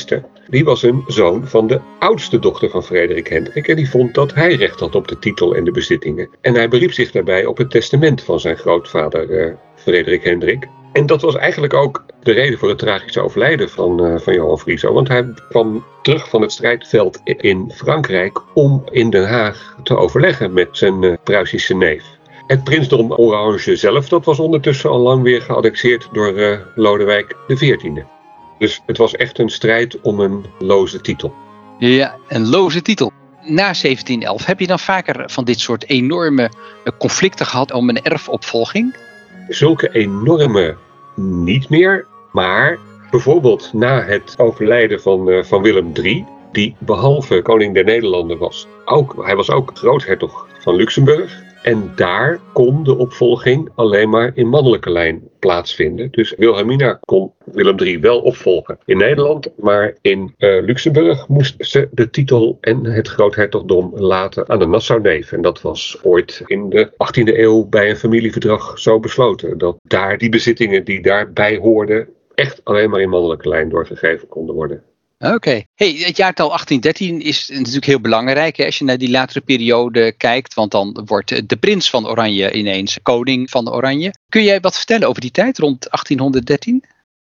die 0.50 0.64
was 0.64 0.84
een 0.84 1.04
zoon 1.08 1.48
van 1.48 1.68
de 1.68 1.80
oudste 2.00 2.40
dochter 2.40 2.70
van 2.70 2.84
Frederik 2.84 3.28
Hendrik. 3.28 3.68
En 3.68 3.76
die 3.76 3.90
vond 3.90 4.14
dat 4.14 4.34
hij 4.34 4.56
recht 4.56 4.80
had 4.80 4.96
op 4.96 5.08
de 5.08 5.20
titel 5.20 5.56
en 5.56 5.64
de 5.64 5.72
bezittingen. 5.72 6.30
En 6.42 6.54
hij 6.54 6.70
beriep 6.70 6.94
zich 6.94 7.12
daarbij 7.12 7.46
op 7.46 7.58
het 7.58 7.72
testament 7.72 8.24
van 8.24 8.40
zijn 8.40 8.58
grootvader 8.58 9.30
uh, 9.30 9.54
Frederik 9.76 10.24
Hendrik. 10.24 10.68
En 10.94 11.06
dat 11.06 11.22
was 11.22 11.36
eigenlijk 11.36 11.74
ook 11.74 12.06
de 12.24 12.32
reden 12.32 12.60
voor 12.60 12.70
het 12.70 12.78
tragische 12.78 13.22
overlijden 13.22 13.70
van, 13.70 14.06
uh, 14.06 14.20
van 14.20 14.34
Johan 14.34 14.60
Frieso. 14.60 14.94
Want 14.94 15.08
hij 15.08 15.34
kwam 15.50 15.84
terug 16.02 16.30
van 16.30 16.42
het 16.42 16.52
strijdveld 16.52 17.22
in 17.24 17.72
Frankrijk 17.76 18.42
om 18.54 18.84
in 18.92 19.10
Den 19.10 19.28
Haag 19.28 19.76
te 19.84 19.98
overleggen 19.98 20.54
met 20.54 20.68
zijn 20.72 21.04
uh, 21.04 21.14
Pruisische 21.24 21.76
neef. 21.76 22.04
Het 22.48 22.64
prinsdom 22.64 23.12
Orange 23.12 23.76
zelf, 23.76 24.10
dat 24.10 24.26
was 24.26 24.40
ondertussen 24.40 24.90
al 24.90 25.00
lang 25.00 25.24
weer 25.24 25.42
geannexeerd 25.42 26.10
door 26.12 26.40
uh, 26.40 26.58
Lodewijk 26.76 27.36
XIV. 27.48 27.92
Dus 28.58 28.82
het 28.86 28.98
was 28.98 29.16
echt 29.16 29.40
een 29.40 29.50
strijd 29.50 30.02
om 30.02 30.20
een 30.20 30.46
loze 30.60 31.02
titel. 31.02 31.34
Ja, 31.80 32.16
een 32.28 32.50
loze 32.50 32.82
titel. 32.82 33.12
Na 33.42 33.56
1711 33.56 34.46
heb 34.46 34.60
je 34.60 34.68
dan 34.68 34.80
vaker 34.80 35.30
van 35.30 35.44
dit 35.44 35.60
soort 35.60 35.90
enorme 35.90 36.50
conflicten 36.98 37.46
gehad 37.46 37.72
om 37.72 37.90
een 37.90 38.02
erfopvolging? 38.02 38.96
Zulke 39.48 39.90
enorme 39.90 40.78
niet 41.16 41.70
meer, 41.70 42.08
maar 42.32 42.80
bijvoorbeeld 43.12 43.70
na 43.74 44.02
het 44.02 44.34
overlijden 44.38 45.02
van, 45.02 45.30
uh, 45.30 45.44
van 45.44 45.62
Willem 45.62 45.92
III, 45.94 46.26
die 46.52 46.76
behalve 46.80 47.42
koning 47.42 47.74
der 47.74 47.84
Nederlanden 47.84 48.38
was, 48.38 48.68
ook, 48.86 49.26
hij 49.26 49.36
was 49.36 49.50
ook 49.50 49.72
groothertog 49.74 50.48
van 50.60 50.76
Luxemburg. 50.76 51.44
En 51.66 51.92
daar 51.96 52.40
kon 52.54 52.84
de 52.84 52.98
opvolging 52.98 53.70
alleen 53.76 54.10
maar 54.10 54.32
in 54.36 54.48
mannelijke 54.48 54.92
lijn 54.92 55.30
plaatsvinden. 55.40 56.12
Dus 56.12 56.34
Wilhelmina 56.38 57.00
kon 57.02 57.32
Willem 57.46 57.80
III 57.80 58.00
wel 58.00 58.20
opvolgen 58.20 58.78
in 58.86 58.98
Nederland, 58.98 59.50
maar 59.58 59.96
in 60.02 60.34
uh, 60.38 60.64
Luxemburg 60.64 61.28
moest 61.28 61.56
ze 61.58 61.88
de 61.92 62.10
titel 62.10 62.58
en 62.62 62.86
het 62.86 63.08
groothertogdom 63.08 63.92
laten 63.96 64.50
aan 64.50 64.60
de 64.60 64.66
Nassau-neef. 64.66 65.32
En 65.32 65.42
dat 65.42 65.62
was 65.62 66.00
ooit 66.04 66.44
in 66.46 66.70
de 66.70 66.92
18e 66.92 67.38
eeuw 67.38 67.68
bij 67.70 67.90
een 67.90 67.98
familieverdrag 67.98 68.80
zo 68.80 69.00
besloten. 69.00 69.58
Dat 69.58 69.78
daar 69.84 70.18
die 70.18 70.30
bezittingen 70.30 70.84
die 70.84 71.02
daarbij 71.02 71.58
hoorden 71.58 72.08
echt 72.36 72.62
alleen 72.64 72.90
maar 72.90 73.02
in 73.02 73.10
mannelijke 73.10 73.50
lijn 73.50 73.70
doorgegeven 73.70 74.28
konden 74.28 74.56
worden. 74.56 74.84
Oké. 75.18 75.64
Hey, 75.76 75.92
het 75.92 76.18
jaartal 76.18 76.48
1813 76.48 77.22
is 77.22 77.50
natuurlijk 77.50 77.86
heel 77.86 78.00
belangrijk 78.00 78.58
hè, 78.58 78.66
als 78.66 78.78
je 78.78 78.86
naar 78.86 78.98
die 78.98 79.10
latere 79.10 79.42
periode 79.42 80.12
kijkt. 80.12 80.54
Want 80.54 80.72
dan 80.72 81.02
wordt 81.06 81.50
de 81.50 81.58
prins 81.58 81.90
van 81.90 82.08
Oranje 82.08 82.54
ineens 82.54 83.00
koning 83.02 83.50
van 83.50 83.72
Oranje. 83.72 84.14
Kun 84.30 84.44
jij 84.44 84.60
wat 84.60 84.76
vertellen 84.76 85.08
over 85.08 85.22
die 85.22 85.32
tijd 85.32 85.58
rond 85.58 85.88
1813? 85.90 86.84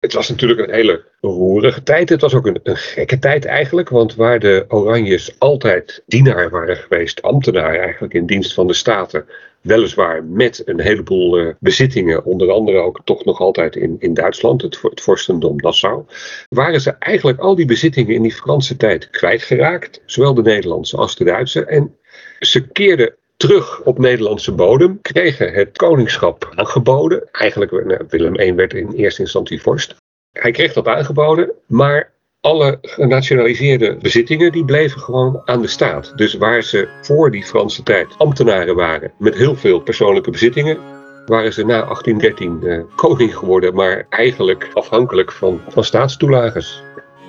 Het 0.07 0.15
was 0.15 0.29
natuurlijk 0.29 0.61
een 0.61 0.75
hele 0.75 1.05
roerige 1.21 1.83
tijd. 1.83 2.09
Het 2.09 2.21
was 2.21 2.35
ook 2.35 2.47
een, 2.47 2.61
gekke 2.63 3.19
tijd 3.19 3.45
eigenlijk. 3.45 3.89
Want 3.89 4.15
waar 4.15 4.39
de 4.39 4.65
Oranjes 4.69 5.35
altijd 5.39 6.03
dienaar 6.07 6.51
waren 6.51 6.77
geweest, 6.77 7.23
ambtenaar 7.23 7.79
eigenlijk 7.79 8.15
in 8.15 8.27
dienst 8.27 8.55
van 8.55 8.67
de 8.67 8.75
Staten. 8.75 9.27
Weliswaar 9.61 10.25
met 10.25 10.63
een 10.65 10.81
heleboel 10.81 11.39
uh, 11.39 11.53
bezittingen, 11.61 12.25
onder 12.25 12.51
andere 12.51 12.79
ook 12.79 13.01
toch 13.05 13.25
nog 13.25 13.41
altijd 13.41 13.77
in, 13.77 13.97
in 13.99 14.15
Duitsland, 14.15 14.63
het, 14.63 14.83
het 14.83 15.01
vorstendom 15.01 15.57
Nassau. 15.57 16.05
Waren 16.49 16.81
ze 16.81 16.91
eigenlijk 16.91 17.39
al 17.39 17.55
die 17.55 17.67
bezittingen 17.67 18.15
in 18.15 18.23
die 18.23 18.35
Franse 18.35 18.77
tijd 18.77 19.11
kwijtgeraakt. 19.11 20.03
Zowel 20.05 20.35
de 20.35 20.43
Nederlandse 20.43 20.97
als 20.97 21.17
de 21.17 21.25
Duitse. 21.25 21.65
En 21.65 21.97
ze 22.39 22.69
keerden 22.69 23.15
terug 23.37 23.81
op 23.81 23.99
Nederlandse 23.99 24.53
bodem, 24.53 25.01
kregen 25.03 25.53
het 25.53 25.77
koningschap 25.77 26.53
aangeboden. 26.55 27.29
Eigenlijk, 27.33 27.73
nou, 27.73 28.05
Willem 28.09 28.41
I 28.41 28.55
werd 28.55 28.75
in 28.75 28.93
eerste 28.93 29.21
instantie 29.21 29.63
vorst. 29.63 29.95
Hij 30.33 30.51
kreeg 30.51 30.73
dat 30.73 30.87
aangeboden, 30.87 31.53
maar 31.67 32.15
alle 32.41 32.79
genationaliseerde 32.81 33.97
bezittingen 33.97 34.53
die 34.53 34.65
bleven 34.65 35.01
gewoon 35.01 35.43
aan 35.45 35.63
de 35.63 35.69
staat. 35.69 36.13
Dus 36.17 36.35
waar 36.35 36.63
ze 36.63 36.89
voor 37.03 37.31
die 37.31 37.45
Franse 37.45 37.83
tijd 37.83 38.19
ambtenaren 38.19 38.75
waren 38.75 39.13
met 39.19 39.35
heel 39.35 39.57
veel 39.57 39.81
persoonlijke 39.81 40.31
bezittingen, 40.31 40.79
waren 41.27 41.53
ze 41.53 41.65
na 41.65 41.81
1813 41.83 42.61
uh, 42.63 42.83
koning 42.97 43.37
geworden, 43.37 43.75
maar 43.75 44.07
eigenlijk 44.11 44.69
afhankelijk 44.73 45.33
van, 45.33 45.61
van. 45.69 45.85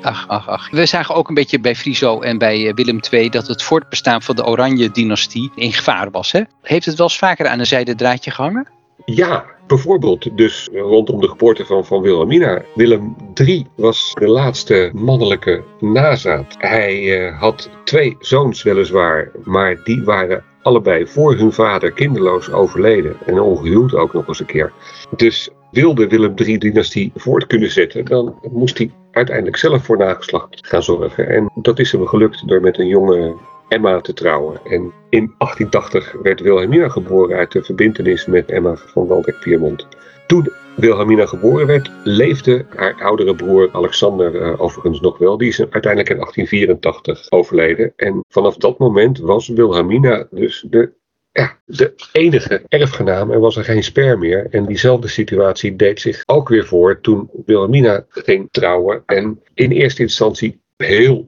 Ach, 0.01 0.27
ach, 0.27 0.47
ach. 0.47 0.69
We 0.69 0.85
zagen 0.85 1.15
ook 1.15 1.27
een 1.27 1.33
beetje 1.33 1.59
bij 1.59 1.75
Friso 1.75 2.21
en 2.21 2.37
bij 2.37 2.73
Willem 2.73 2.99
II 3.11 3.29
dat 3.29 3.47
het 3.47 3.63
voortbestaan 3.63 4.21
van 4.21 4.35
de 4.35 4.45
Oranje-dynastie 4.45 5.51
in 5.55 5.73
gevaar 5.73 6.11
was. 6.11 6.31
Hè? 6.31 6.41
Heeft 6.61 6.85
het 6.85 6.97
wel 6.97 7.07
eens 7.07 7.17
vaker 7.17 7.47
aan 7.47 7.59
een 7.59 7.65
zijden 7.65 7.97
draadje 7.97 8.31
gehangen? 8.31 8.67
Ja, 9.05 9.45
bijvoorbeeld 9.67 10.37
dus 10.37 10.69
rondom 10.73 11.21
de 11.21 11.27
geboorte 11.27 11.65
van, 11.65 11.85
van 11.85 12.01
Wilhelmina. 12.01 12.61
Willem 12.75 13.15
III 13.33 13.67
was 13.75 14.13
de 14.13 14.27
laatste 14.27 14.91
mannelijke 14.93 15.63
nazaat. 15.79 16.55
Hij 16.57 17.19
uh, 17.19 17.39
had 17.39 17.69
twee 17.83 18.15
zoons 18.19 18.63
weliswaar, 18.63 19.31
maar 19.43 19.83
die 19.83 20.03
waren 20.03 20.43
allebei 20.61 21.07
voor 21.07 21.35
hun 21.35 21.53
vader 21.53 21.91
kinderloos 21.91 22.51
overleden. 22.51 23.15
En 23.25 23.39
ongehuwd 23.39 23.93
ook 23.93 24.13
nog 24.13 24.27
eens 24.27 24.39
een 24.39 24.45
keer. 24.45 24.73
Dus 25.15 25.49
wilde 25.71 26.07
Willem 26.07 26.33
III-dynastie 26.35 27.11
voort 27.15 27.47
kunnen 27.47 27.71
zetten, 27.71 28.05
dan 28.05 28.39
moest 28.51 28.77
hij 28.77 28.91
uiteindelijk 29.17 29.57
zelf 29.57 29.83
voor 29.83 29.97
nageslacht 29.97 30.67
gaan 30.67 30.83
zorgen. 30.83 31.27
En 31.29 31.51
dat 31.55 31.79
is 31.79 31.91
hem 31.91 32.07
gelukt 32.07 32.47
door 32.47 32.61
met 32.61 32.77
een 32.79 32.87
jonge 32.87 33.35
Emma 33.67 34.01
te 34.01 34.13
trouwen. 34.13 34.59
En 34.63 34.91
in 35.09 35.33
1880 35.37 36.13
werd 36.21 36.39
Wilhelmina 36.39 36.89
geboren 36.89 37.37
uit 37.37 37.51
de 37.51 37.63
verbintenis 37.63 38.25
met 38.25 38.51
Emma 38.51 38.75
van 38.75 39.07
Waldeck-Piermont. 39.07 39.87
Toen 40.27 40.51
Wilhelmina 40.75 41.25
geboren 41.25 41.67
werd, 41.67 41.91
leefde 42.03 42.65
haar 42.75 42.95
oudere 43.01 43.35
broer 43.35 43.69
Alexander 43.71 44.35
uh, 44.35 44.61
overigens 44.61 44.99
nog 44.99 45.17
wel. 45.17 45.37
Die 45.37 45.47
is 45.47 45.59
uiteindelijk 45.59 46.09
in 46.09 46.17
1884 46.17 47.31
overleden. 47.31 47.93
En 47.95 48.23
vanaf 48.27 48.55
dat 48.55 48.77
moment 48.77 49.19
was 49.19 49.47
Wilhelmina 49.47 50.27
dus 50.31 50.65
de, 50.69 50.93
ja, 51.37 51.57
de 51.65 51.93
enige 52.11 52.61
erfgenaam. 52.67 53.31
Er 53.31 53.39
was 53.39 53.55
er 53.55 53.63
geen 53.63 53.83
sper 53.83 54.17
meer. 54.17 54.47
En 54.49 54.65
diezelfde 54.65 55.07
situatie 55.07 55.75
deed 55.75 55.99
zich 55.99 56.23
ook 56.25 56.49
weer 56.49 56.65
voor 56.65 57.01
toen 57.01 57.29
Wilhelmina 57.45 58.05
ging 58.09 58.47
trouwen. 58.51 59.03
En 59.05 59.41
in 59.53 59.71
eerste 59.71 60.01
instantie 60.01 60.59
heel 60.77 61.27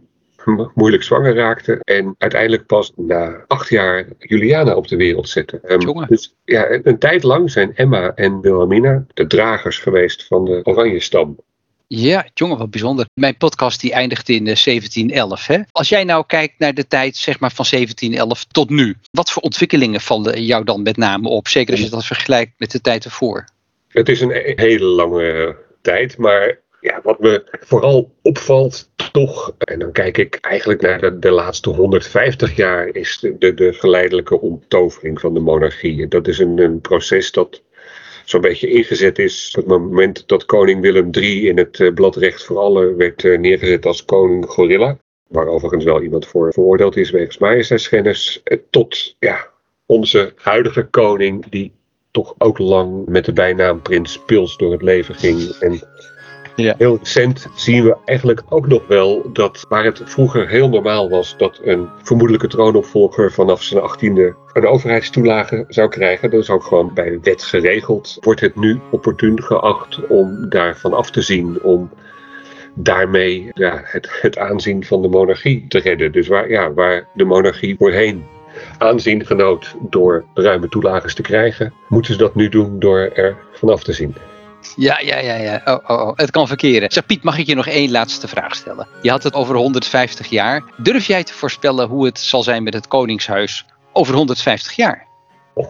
moeilijk 0.73 1.03
zwanger 1.03 1.35
raakte. 1.35 1.79
En 1.83 2.15
uiteindelijk 2.17 2.65
pas 2.65 2.93
na 2.95 3.43
acht 3.47 3.69
jaar 3.69 4.05
Juliana 4.17 4.75
op 4.75 4.87
de 4.87 4.95
wereld 4.95 5.29
zette. 5.29 5.61
Um, 5.67 6.07
dus 6.07 6.35
ja, 6.45 6.79
een, 6.83 6.99
tijd 6.99 7.23
lang 7.23 7.51
zijn 7.51 7.75
Emma 7.75 8.15
en 8.15 8.41
Wilhelmina 8.41 9.05
de 9.13 9.27
dragers 9.27 9.77
geweest 9.77 10.27
van 10.27 10.45
de 10.45 10.59
Oranje 10.63 10.99
stam. 10.99 11.37
Ja, 11.91 12.27
jongen, 12.33 12.57
wat 12.57 12.69
bijzonder. 12.69 13.05
Mijn 13.13 13.37
podcast 13.37 13.81
die 13.81 13.91
eindigt 13.91 14.29
in 14.29 14.43
1711. 14.43 15.47
Hè? 15.47 15.59
Als 15.71 15.89
jij 15.89 16.03
nou 16.03 16.23
kijkt 16.27 16.53
naar 16.59 16.73
de 16.73 16.87
tijd 16.87 17.15
zeg 17.15 17.39
maar, 17.39 17.51
van 17.51 17.65
1711 17.69 18.45
tot 18.45 18.69
nu. 18.69 18.95
Wat 19.11 19.31
voor 19.31 19.41
ontwikkelingen 19.41 20.01
vallen 20.01 20.43
jou 20.43 20.63
dan 20.63 20.81
met 20.81 20.97
name 20.97 21.29
op? 21.29 21.47
Zeker 21.47 21.73
als 21.73 21.83
je 21.83 21.89
dat 21.89 22.05
vergelijkt 22.05 22.51
met 22.57 22.71
de 22.71 22.81
tijd 22.81 23.05
ervoor. 23.05 23.45
Het 23.87 24.09
is 24.09 24.21
een 24.21 24.53
hele 24.55 24.85
lange 24.85 25.57
tijd, 25.81 26.17
maar 26.17 26.59
ja, 26.81 26.99
wat 27.03 27.19
me 27.19 27.59
vooral 27.59 28.15
opvalt, 28.21 28.89
toch, 29.11 29.53
en 29.57 29.79
dan 29.79 29.91
kijk 29.91 30.17
ik 30.17 30.37
eigenlijk 30.41 30.81
naar 30.81 31.19
de, 31.19 31.31
laatste 31.31 31.69
150 31.69 32.55
jaar, 32.55 32.87
is 32.87 33.17
de, 33.21 33.37
de, 33.37 33.53
de, 33.53 33.73
geleidelijke 33.73 34.41
onttovering 34.41 35.19
van 35.19 35.33
de 35.33 35.39
monarchie. 35.39 36.07
Dat 36.07 36.27
is 36.27 36.39
een 36.39 36.79
proces 36.81 37.31
dat 37.31 37.61
zo'n 38.29 38.41
beetje 38.41 38.69
ingezet 38.69 39.19
is. 39.19 39.55
Op 39.57 39.69
het 39.69 39.81
moment 39.81 40.27
dat 40.27 40.45
koning 40.45 40.81
Willem 40.81 41.09
III 41.11 41.47
in 41.47 41.57
het 41.57 41.79
uh, 41.79 41.93
blad 41.93 42.15
Recht 42.15 42.43
voor 42.43 42.57
Allen 42.57 42.97
werd 42.97 43.23
uh, 43.23 43.39
neergezet 43.39 43.85
als 43.85 44.05
koning 44.05 44.45
gorilla. 44.45 44.97
Waar 45.27 45.47
overigens 45.47 45.83
wel 45.83 46.01
iemand 46.01 46.27
voor 46.27 46.53
veroordeeld 46.53 46.97
is 46.97 47.11
wegens 47.11 47.37
majesteitsschennis. 47.37 48.41
Uh, 48.43 48.57
tot 48.69 49.15
ja, 49.19 49.47
onze 49.85 50.33
huidige 50.35 50.83
koning, 50.83 51.49
die 51.49 51.71
toch 52.11 52.35
ook 52.37 52.57
lang 52.57 53.05
met 53.05 53.25
de 53.25 53.33
bijnaam 53.33 53.81
Prins 53.81 54.19
Pils 54.25 54.57
door 54.57 54.71
het 54.71 54.81
leven 54.81 55.15
ging. 55.15 55.55
En 55.59 55.81
ja. 56.61 56.75
Heel 56.77 56.97
recent 56.97 57.47
zien 57.55 57.83
we 57.83 57.97
eigenlijk 58.05 58.41
ook 58.49 58.67
nog 58.67 58.87
wel 58.87 59.29
dat 59.33 59.65
waar 59.69 59.83
het 59.83 60.01
vroeger 60.05 60.49
heel 60.49 60.69
normaal 60.69 61.09
was 61.09 61.37
dat 61.37 61.59
een 61.63 61.89
vermoedelijke 62.03 62.47
troonopvolger 62.47 63.31
vanaf 63.31 63.63
zijn 63.63 63.81
achttiende 63.81 64.35
een 64.53 64.67
overheidstoelage 64.67 65.65
zou 65.67 65.89
krijgen, 65.89 66.29
dat 66.29 66.41
is 66.41 66.49
ook 66.49 66.63
gewoon 66.63 66.93
bij 66.93 67.09
de 67.09 67.19
wet 67.21 67.43
geregeld, 67.43 68.17
wordt 68.21 68.41
het 68.41 68.55
nu 68.55 68.79
opportun 68.91 69.43
geacht 69.43 70.07
om 70.07 70.49
daarvan 70.49 70.93
af 70.93 71.11
te 71.11 71.21
zien, 71.21 71.61
om 71.61 71.89
daarmee 72.73 73.51
ja, 73.53 73.81
het, 73.83 74.09
het 74.21 74.37
aanzien 74.37 74.85
van 74.85 75.01
de 75.01 75.07
monarchie 75.07 75.65
te 75.67 75.79
redden. 75.79 76.11
Dus 76.11 76.27
waar, 76.27 76.49
ja, 76.49 76.73
waar 76.73 77.07
de 77.13 77.25
monarchie 77.25 77.77
voorheen 77.77 78.23
aanzien 78.77 79.25
genoot 79.25 79.75
door 79.89 80.25
ruime 80.33 80.69
toelages 80.69 81.13
te 81.13 81.21
krijgen, 81.21 81.73
moeten 81.87 82.13
ze 82.13 82.19
dat 82.19 82.35
nu 82.35 82.49
doen 82.49 82.79
door 82.79 82.99
er 82.99 83.37
vanaf 83.51 83.83
te 83.83 83.93
zien. 83.93 84.15
Ja, 84.75 84.99
ja, 84.99 85.17
ja, 85.17 85.35
ja. 85.35 85.61
Oh, 85.65 85.89
oh, 85.89 86.07
oh. 86.07 86.11
Het 86.15 86.31
kan 86.31 86.47
verkeren. 86.47 86.91
Zeg 86.91 87.05
Piet, 87.05 87.23
mag 87.23 87.37
ik 87.37 87.47
je 87.47 87.55
nog 87.55 87.67
één 87.67 87.91
laatste 87.91 88.27
vraag 88.27 88.55
stellen? 88.55 88.87
Je 89.01 89.09
had 89.09 89.23
het 89.23 89.33
over 89.33 89.55
150 89.55 90.27
jaar. 90.27 90.63
Durf 90.77 91.07
jij 91.07 91.23
te 91.23 91.33
voorspellen 91.33 91.87
hoe 91.87 92.05
het 92.05 92.19
zal 92.19 92.43
zijn 92.43 92.63
met 92.63 92.73
het 92.73 92.87
Koningshuis 92.87 93.65
over 93.93 94.15
150 94.15 94.75
jaar? 94.75 95.07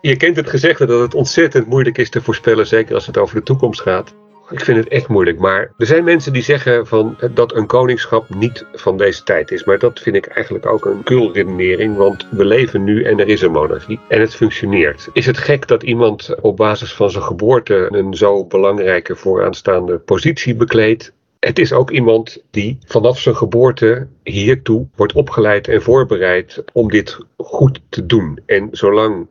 Je 0.00 0.16
kent 0.16 0.36
het 0.36 0.50
gezegde 0.50 0.86
dat 0.86 1.00
het 1.00 1.14
ontzettend 1.14 1.66
moeilijk 1.66 1.98
is 1.98 2.10
te 2.10 2.22
voorspellen, 2.22 2.66
zeker 2.66 2.94
als 2.94 3.06
het 3.06 3.18
over 3.18 3.34
de 3.34 3.42
toekomst 3.42 3.80
gaat. 3.80 4.14
Ik 4.50 4.60
vind 4.60 4.76
het 4.76 4.88
echt 4.88 5.08
moeilijk. 5.08 5.38
Maar 5.38 5.72
er 5.78 5.86
zijn 5.86 6.04
mensen 6.04 6.32
die 6.32 6.42
zeggen 6.42 6.86
van, 6.86 7.16
dat 7.34 7.54
een 7.54 7.66
koningschap 7.66 8.34
niet 8.34 8.66
van 8.72 8.96
deze 8.96 9.22
tijd 9.22 9.50
is. 9.50 9.64
Maar 9.64 9.78
dat 9.78 10.00
vind 10.00 10.16
ik 10.16 10.26
eigenlijk 10.26 10.66
ook 10.66 10.84
een 10.84 11.02
kulredenering. 11.02 11.96
Want 11.96 12.26
we 12.30 12.44
leven 12.44 12.84
nu 12.84 13.02
en 13.02 13.18
er 13.18 13.28
is 13.28 13.42
een 13.42 13.52
monarchie. 13.52 14.00
En 14.08 14.20
het 14.20 14.34
functioneert. 14.34 15.08
Is 15.12 15.26
het 15.26 15.38
gek 15.38 15.66
dat 15.66 15.82
iemand 15.82 16.34
op 16.40 16.56
basis 16.56 16.92
van 16.92 17.10
zijn 17.10 17.24
geboorte 17.24 17.88
een 17.90 18.14
zo 18.14 18.44
belangrijke 18.44 19.16
vooraanstaande 19.16 19.98
positie 19.98 20.54
bekleedt? 20.54 21.12
Het 21.38 21.58
is 21.58 21.72
ook 21.72 21.90
iemand 21.90 22.42
die 22.50 22.78
vanaf 22.86 23.18
zijn 23.18 23.36
geboorte 23.36 24.06
hiertoe 24.22 24.86
wordt 24.96 25.12
opgeleid 25.12 25.68
en 25.68 25.82
voorbereid 25.82 26.64
om 26.72 26.90
dit 26.90 27.18
goed 27.36 27.80
te 27.88 28.06
doen. 28.06 28.40
En 28.46 28.68
zolang 28.70 29.28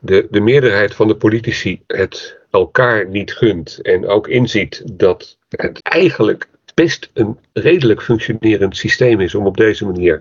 de, 0.00 0.26
de 0.30 0.40
meerderheid 0.40 0.94
van 0.94 1.08
de 1.08 1.16
politici 1.16 1.82
het 1.86 2.37
elkaar 2.50 3.08
niet 3.08 3.32
gunt 3.32 3.82
en 3.82 4.08
ook 4.08 4.28
inziet 4.28 4.82
dat 4.92 5.36
het 5.48 5.78
eigenlijk 5.82 6.48
best 6.74 7.10
een 7.14 7.38
redelijk 7.52 8.02
functionerend 8.02 8.76
systeem 8.76 9.20
is 9.20 9.34
om 9.34 9.46
op 9.46 9.56
deze 9.56 9.84
manier 9.84 10.20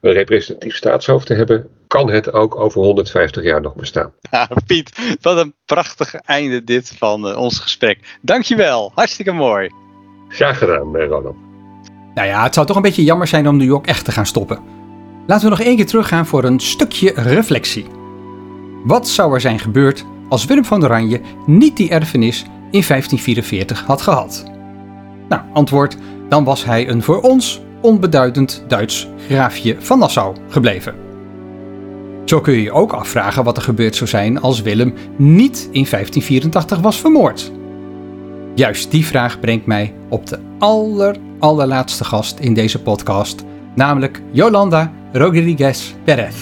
een 0.00 0.12
representatief 0.12 0.76
staatshoofd 0.76 1.26
te 1.26 1.34
hebben, 1.34 1.68
kan 1.86 2.10
het 2.10 2.32
ook 2.32 2.56
over 2.56 2.80
150 2.80 3.42
jaar 3.42 3.60
nog 3.60 3.74
bestaan. 3.74 4.12
Ja, 4.30 4.48
Piet, 4.66 5.16
wat 5.20 5.38
een 5.38 5.54
prachtig 5.64 6.14
einde 6.14 6.64
dit 6.64 6.94
van 6.98 7.28
uh, 7.28 7.38
ons 7.38 7.58
gesprek. 7.58 8.18
Dankjewel, 8.22 8.92
hartstikke 8.94 9.32
mooi. 9.32 9.70
Graag 10.28 10.58
gedaan, 10.58 10.96
eh, 10.96 11.06
Ronald. 11.06 11.36
Nou 12.14 12.28
ja, 12.28 12.42
het 12.42 12.54
zou 12.54 12.66
toch 12.66 12.76
een 12.76 12.82
beetje 12.82 13.04
jammer 13.04 13.26
zijn 13.26 13.48
om 13.48 13.56
nu 13.56 13.72
ook 13.72 13.86
echt 13.86 14.04
te 14.04 14.12
gaan 14.12 14.26
stoppen. 14.26 14.62
Laten 15.26 15.44
we 15.44 15.50
nog 15.50 15.66
één 15.66 15.76
keer 15.76 15.86
teruggaan 15.86 16.26
voor 16.26 16.44
een 16.44 16.60
stukje 16.60 17.12
reflectie. 17.14 17.86
Wat 18.84 19.08
zou 19.08 19.34
er 19.34 19.40
zijn 19.40 19.58
gebeurd 19.58 20.04
als 20.28 20.44
Willem 20.44 20.64
van 20.64 20.84
Oranje 20.84 21.20
niet 21.46 21.76
die 21.76 21.90
erfenis 21.90 22.42
in 22.70 22.84
1544 22.86 23.84
had 23.86 24.02
gehad? 24.02 24.44
Nou, 25.28 25.42
antwoord, 25.52 25.96
dan 26.28 26.44
was 26.44 26.64
hij 26.64 26.88
een 26.88 27.02
voor 27.02 27.20
ons 27.20 27.60
onbeduidend 27.80 28.64
Duits 28.68 29.08
graafje 29.26 29.76
van 29.78 29.98
Nassau 29.98 30.36
gebleven. 30.48 30.94
Zo 32.24 32.40
kun 32.40 32.54
je 32.54 32.62
je 32.62 32.72
ook 32.72 32.92
afvragen 32.92 33.44
wat 33.44 33.56
er 33.56 33.62
gebeurd 33.62 33.96
zou 33.96 34.10
zijn 34.10 34.40
als 34.40 34.62
Willem 34.62 34.94
niet 35.16 35.58
in 35.58 35.86
1584 35.90 36.78
was 36.80 37.00
vermoord. 37.00 37.52
Juist 38.54 38.90
die 38.90 39.06
vraag 39.06 39.40
brengt 39.40 39.66
mij 39.66 39.94
op 40.08 40.26
de 40.26 40.38
aller, 40.58 41.16
allerlaatste 41.38 42.04
gast 42.04 42.38
in 42.38 42.54
deze 42.54 42.82
podcast, 42.82 43.44
namelijk 43.74 44.22
Yolanda 44.30 44.92
Rodriguez 45.12 45.94
Perez. 46.04 46.36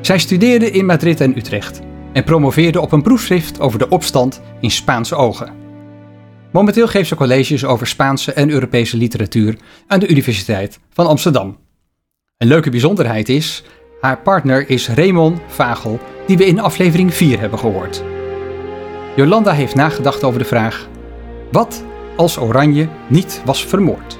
Zij 0.00 0.18
studeerde 0.18 0.70
in 0.70 0.86
Madrid 0.86 1.20
en 1.20 1.36
Utrecht 1.36 1.80
en 2.14 2.24
promoveerde 2.24 2.80
op 2.80 2.92
een 2.92 3.02
proefschrift 3.02 3.60
over 3.60 3.78
de 3.78 3.88
opstand 3.88 4.40
in 4.60 4.70
Spaanse 4.70 5.14
ogen. 5.14 5.52
Momenteel 6.52 6.86
geeft 6.86 7.08
ze 7.08 7.14
colleges 7.14 7.64
over 7.64 7.86
Spaanse 7.86 8.32
en 8.32 8.50
Europese 8.50 8.96
literatuur 8.96 9.56
aan 9.86 10.00
de 10.00 10.08
Universiteit 10.08 10.78
van 10.92 11.06
Amsterdam. 11.06 11.58
Een 12.38 12.48
leuke 12.48 12.70
bijzonderheid 12.70 13.28
is, 13.28 13.62
haar 14.00 14.18
partner 14.18 14.70
is 14.70 14.88
Raymond 14.88 15.40
Vagel, 15.46 16.00
die 16.26 16.36
we 16.36 16.46
in 16.46 16.60
aflevering 16.60 17.14
4 17.14 17.40
hebben 17.40 17.58
gehoord. 17.58 18.02
Jolanda 19.16 19.52
heeft 19.52 19.74
nagedacht 19.74 20.24
over 20.24 20.38
de 20.38 20.44
vraag: 20.44 20.88
wat 21.52 21.84
als 22.16 22.38
Oranje 22.38 22.88
niet 23.06 23.42
was 23.44 23.64
vermoord? 23.64 24.18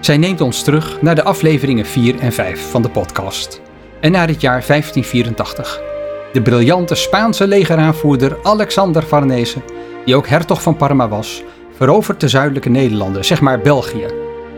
Zij 0.00 0.16
neemt 0.16 0.40
ons 0.40 0.62
terug 0.62 1.02
naar 1.02 1.14
de 1.14 1.24
afleveringen 1.24 1.86
4 1.86 2.18
en 2.18 2.32
5 2.32 2.70
van 2.70 2.82
de 2.82 2.90
podcast 2.90 3.60
en 4.00 4.12
naar 4.12 4.28
het 4.28 4.40
jaar 4.40 4.64
1584. 4.66 5.87
De 6.32 6.42
briljante 6.42 6.94
Spaanse 6.94 7.46
legeraanvoerder 7.46 8.38
Alexander 8.42 9.02
Farnese, 9.02 9.62
die 10.04 10.16
ook 10.16 10.26
hertog 10.26 10.62
van 10.62 10.76
Parma 10.76 11.08
was, 11.08 11.42
verovert 11.76 12.20
de 12.20 12.28
zuidelijke 12.28 12.68
Nederlanden, 12.68 13.24
zeg 13.24 13.40
maar 13.40 13.60
België. 13.60 14.06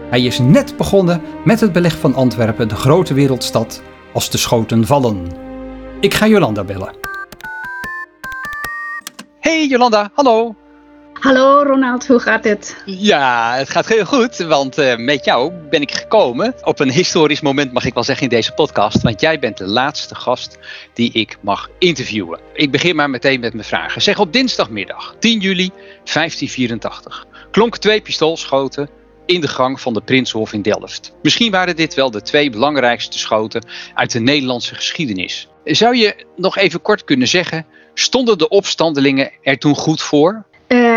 Hij 0.08 0.22
is 0.22 0.38
net 0.38 0.76
begonnen 0.76 1.22
met 1.44 1.60
het 1.60 1.72
beleg 1.72 1.98
van 1.98 2.14
Antwerpen, 2.14 2.68
de 2.68 2.74
grote 2.74 3.14
wereldstad, 3.14 3.82
als 4.12 4.30
de 4.30 4.38
schoten 4.38 4.86
vallen. 4.86 5.26
Ik 6.00 6.14
ga 6.14 6.26
Jolanda 6.26 6.64
bellen. 6.64 6.94
Hey 9.40 9.66
Jolanda, 9.66 10.10
hallo. 10.14 10.54
Hallo 11.20 11.62
Ronald, 11.62 12.06
hoe 12.06 12.18
gaat 12.18 12.44
het? 12.44 12.82
Ja, 12.86 13.54
het 13.56 13.70
gaat 13.70 13.86
heel 13.86 14.04
goed, 14.04 14.36
want 14.36 14.78
uh, 14.78 14.96
met 14.96 15.24
jou 15.24 15.52
ben 15.52 15.80
ik 15.80 15.92
gekomen 15.92 16.54
op 16.62 16.80
een 16.80 16.90
historisch 16.90 17.40
moment, 17.40 17.72
mag 17.72 17.84
ik 17.84 17.94
wel 17.94 18.04
zeggen, 18.04 18.24
in 18.24 18.30
deze 18.30 18.52
podcast. 18.52 19.02
Want 19.02 19.20
jij 19.20 19.38
bent 19.38 19.58
de 19.58 19.66
laatste 19.66 20.14
gast 20.14 20.58
die 20.94 21.12
ik 21.12 21.36
mag 21.40 21.68
interviewen. 21.78 22.40
Ik 22.52 22.70
begin 22.70 22.96
maar 22.96 23.10
meteen 23.10 23.40
met 23.40 23.52
mijn 23.52 23.64
vragen. 23.64 24.02
Zeg, 24.02 24.18
op 24.18 24.32
dinsdagmiddag, 24.32 25.14
10 25.18 25.40
juli 25.40 25.68
1584, 25.68 27.26
klonken 27.50 27.80
twee 27.80 28.00
pistoolschoten 28.00 28.88
in 29.26 29.40
de 29.40 29.48
gang 29.48 29.80
van 29.80 29.94
de 29.94 30.00
Prinshof 30.02 30.52
in 30.52 30.62
Delft. 30.62 31.12
Misschien 31.22 31.50
waren 31.50 31.76
dit 31.76 31.94
wel 31.94 32.10
de 32.10 32.22
twee 32.22 32.50
belangrijkste 32.50 33.18
schoten 33.18 33.64
uit 33.94 34.12
de 34.12 34.20
Nederlandse 34.20 34.74
geschiedenis. 34.74 35.48
Zou 35.64 35.96
je 35.96 36.26
nog 36.36 36.56
even 36.56 36.82
kort 36.82 37.04
kunnen 37.04 37.28
zeggen, 37.28 37.66
stonden 37.94 38.38
de 38.38 38.48
opstandelingen 38.48 39.30
er 39.42 39.58
toen 39.58 39.74
goed 39.74 40.02
voor? 40.02 40.48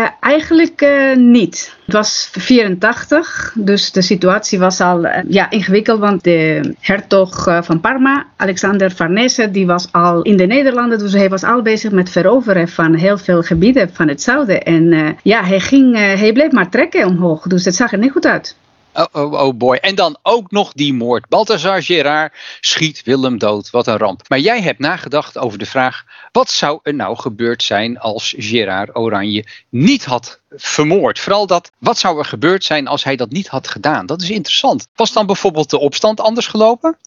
Uh, 0.04 0.10
eigenlijk 0.20 0.82
uh, 0.82 1.16
niet. 1.16 1.76
Het 1.84 1.94
was 1.94 2.28
84, 2.32 3.52
dus 3.54 3.92
de 3.92 4.02
situatie 4.02 4.58
was 4.58 4.80
al 4.80 5.04
uh, 5.04 5.16
ja, 5.28 5.50
ingewikkeld, 5.50 6.00
want 6.00 6.24
de 6.24 6.74
hertog 6.80 7.48
van 7.60 7.80
Parma, 7.80 8.26
Alexander 8.36 8.90
Farnese, 8.90 9.50
die 9.50 9.66
was 9.66 9.92
al 9.92 10.22
in 10.22 10.36
de 10.36 10.46
Nederlanden, 10.46 10.98
dus 10.98 11.12
hij 11.12 11.28
was 11.28 11.42
al 11.42 11.62
bezig 11.62 11.90
met 11.90 12.10
veroveren 12.10 12.68
van 12.68 12.94
heel 12.94 13.18
veel 13.18 13.42
gebieden 13.42 13.90
van 13.92 14.08
het 14.08 14.22
zuiden. 14.22 14.62
En 14.62 15.16
ja, 15.22 15.44
hij, 15.44 15.60
ging, 15.60 15.96
hij 15.96 16.32
bleef 16.32 16.50
maar 16.50 16.70
trekken 16.70 17.06
omhoog, 17.06 17.42
dus 17.46 17.64
het 17.64 17.74
zag 17.74 17.92
er 17.92 17.98
niet 17.98 18.12
goed 18.12 18.26
uit. 18.26 18.56
Oh, 18.94 19.04
oh, 19.12 19.32
oh 19.32 19.56
boy. 19.56 19.76
En 19.76 19.94
dan 19.94 20.16
ook 20.22 20.50
nog 20.50 20.72
die 20.72 20.94
moord. 20.94 21.28
Balthazar 21.28 21.82
Gerard 21.82 22.32
schiet 22.60 23.02
Willem 23.02 23.38
dood. 23.38 23.70
Wat 23.70 23.86
een 23.86 23.96
ramp. 23.96 24.28
Maar 24.28 24.38
jij 24.38 24.62
hebt 24.62 24.78
nagedacht 24.78 25.38
over 25.38 25.58
de 25.58 25.66
vraag: 25.66 26.04
wat 26.32 26.50
zou 26.50 26.80
er 26.82 26.94
nou 26.94 27.16
gebeurd 27.16 27.62
zijn 27.62 27.98
als 27.98 28.34
Gerard 28.36 28.96
Oranje 28.96 29.44
niet 29.68 30.04
had 30.04 30.40
vermoord? 30.50 31.18
Vooral 31.18 31.46
dat, 31.46 31.70
wat 31.78 31.98
zou 31.98 32.18
er 32.18 32.24
gebeurd 32.24 32.64
zijn 32.64 32.86
als 32.86 33.04
hij 33.04 33.16
dat 33.16 33.30
niet 33.30 33.48
had 33.48 33.68
gedaan? 33.68 34.06
Dat 34.06 34.22
is 34.22 34.30
interessant. 34.30 34.86
Was 34.94 35.12
dan 35.12 35.26
bijvoorbeeld 35.26 35.70
de 35.70 35.78
opstand 35.78 36.20
anders 36.20 36.46
gelopen? 36.46 36.98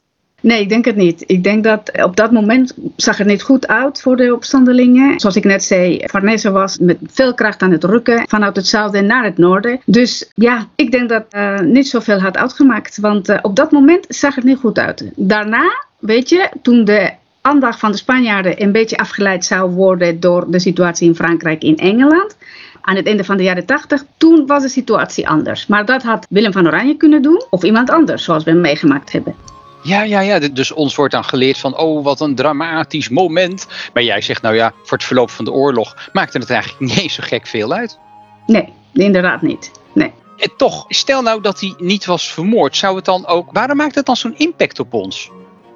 Nee, 0.41 0.62
ik 0.62 0.70
denk 0.70 0.86
het 0.86 0.96
niet. 0.96 1.24
Ik 1.25 1.44
denk 1.44 1.63
dat 1.63 2.03
op 2.03 2.15
dat 2.15 2.32
moment 2.32 2.74
zag 2.96 3.17
het 3.17 3.27
niet 3.27 3.41
goed 3.41 3.67
uit 3.67 4.01
voor 4.01 4.15
de 4.15 4.34
opstandelingen. 4.34 5.20
Zoals 5.20 5.36
ik 5.36 5.44
net 5.44 5.63
zei, 5.63 6.03
Farnese 6.06 6.51
was 6.51 6.77
met 6.77 6.98
veel 7.06 7.34
kracht 7.34 7.62
aan 7.62 7.72
het 7.72 7.84
rukken 7.84 8.27
vanuit 8.27 8.56
het 8.56 8.67
zuiden 8.67 9.06
naar 9.06 9.24
het 9.24 9.38
noorden. 9.38 9.79
Dus 9.86 10.32
ja, 10.34 10.67
ik 10.75 10.91
denk 10.91 11.10
dat 11.10 11.25
uh, 11.32 11.60
niet 11.60 11.88
zoveel 11.88 12.20
had 12.20 12.38
uitgemaakt. 12.38 12.98
Want 12.98 13.29
uh, 13.29 13.38
op 13.41 13.56
dat 13.56 13.72
moment 13.72 14.06
zag 14.10 14.36
het 14.36 14.44
niet 14.44 14.58
goed 14.58 14.79
uit. 14.79 15.12
Daarna, 15.15 15.86
weet 16.00 16.29
je, 16.29 16.50
toen 16.62 16.86
de 16.86 17.12
aandacht 17.41 17.79
van 17.79 17.91
de 17.91 17.98
Spanjaarden 17.98 18.62
een 18.62 18.72
beetje 18.72 18.98
afgeleid 18.98 19.46
zou 19.46 19.72
worden 19.72 20.20
door 20.20 20.51
de 20.51 20.60
situatie 20.60 21.08
in 21.08 21.15
Frankrijk 21.15 21.63
en 21.63 21.75
Engeland 21.75 22.38
aan 22.82 22.96
het 22.96 23.08
einde 23.08 23.24
van 23.24 23.38
de 23.38 23.44
jaren 23.44 23.65
80, 23.65 24.03
toen 24.17 24.46
was 24.46 24.63
de 24.63 24.70
situatie 24.70 25.29
anders. 25.29 25.67
Maar 25.67 25.86
dat 25.86 26.03
had 26.03 26.25
Willem 26.29 26.51
van 26.51 26.67
Oranje 26.67 26.98
kunnen 26.98 27.22
doen 27.22 27.46
of 27.50 27.63
iemand 27.63 27.89
anders, 27.89 28.24
zoals 28.24 28.44
we 28.44 28.51
hem 28.51 28.62
meegemaakt 28.62 29.12
hebben. 29.12 29.56
Ja, 29.81 30.03
ja, 30.03 30.19
ja. 30.19 30.39
Dus 30.39 30.72
ons 30.72 30.96
wordt 30.96 31.13
dan 31.13 31.24
geleerd 31.24 31.57
van, 31.57 31.77
oh, 31.77 32.03
wat 32.03 32.19
een 32.19 32.36
dramatisch 32.36 33.10
moment. 33.10 33.67
Maar 33.93 34.03
jij 34.03 34.22
zegt, 34.22 34.41
nou 34.41 34.55
ja, 34.55 34.74
voor 34.84 34.98
het 34.98 35.07
verloop 35.07 35.29
van 35.29 35.46
de 35.46 35.51
oorlog 35.51 36.10
maakte 36.13 36.38
het 36.38 36.50
eigenlijk 36.50 36.79
niet 36.91 37.00
eens 37.00 37.13
zo 37.13 37.24
gek 37.25 37.48
veel 37.48 37.74
uit. 37.74 38.00
Nee, 38.46 38.74
inderdaad 38.93 39.41
niet. 39.41 39.72
Nee. 39.93 40.12
En 40.38 40.51
toch, 40.57 40.86
stel 40.88 41.22
nou 41.22 41.41
dat 41.41 41.60
hij 41.60 41.74
niet 41.77 42.05
was 42.05 42.34
vermoord, 42.34 42.77
zou 42.77 42.96
het 42.96 43.05
dan 43.05 43.27
ook, 43.27 43.50
waarom 43.51 43.77
maakt 43.77 43.96
het 43.96 44.05
dan 44.05 44.15
zo'n 44.15 44.38
impact 44.38 44.79
op 44.79 44.93
ons? 44.93 45.31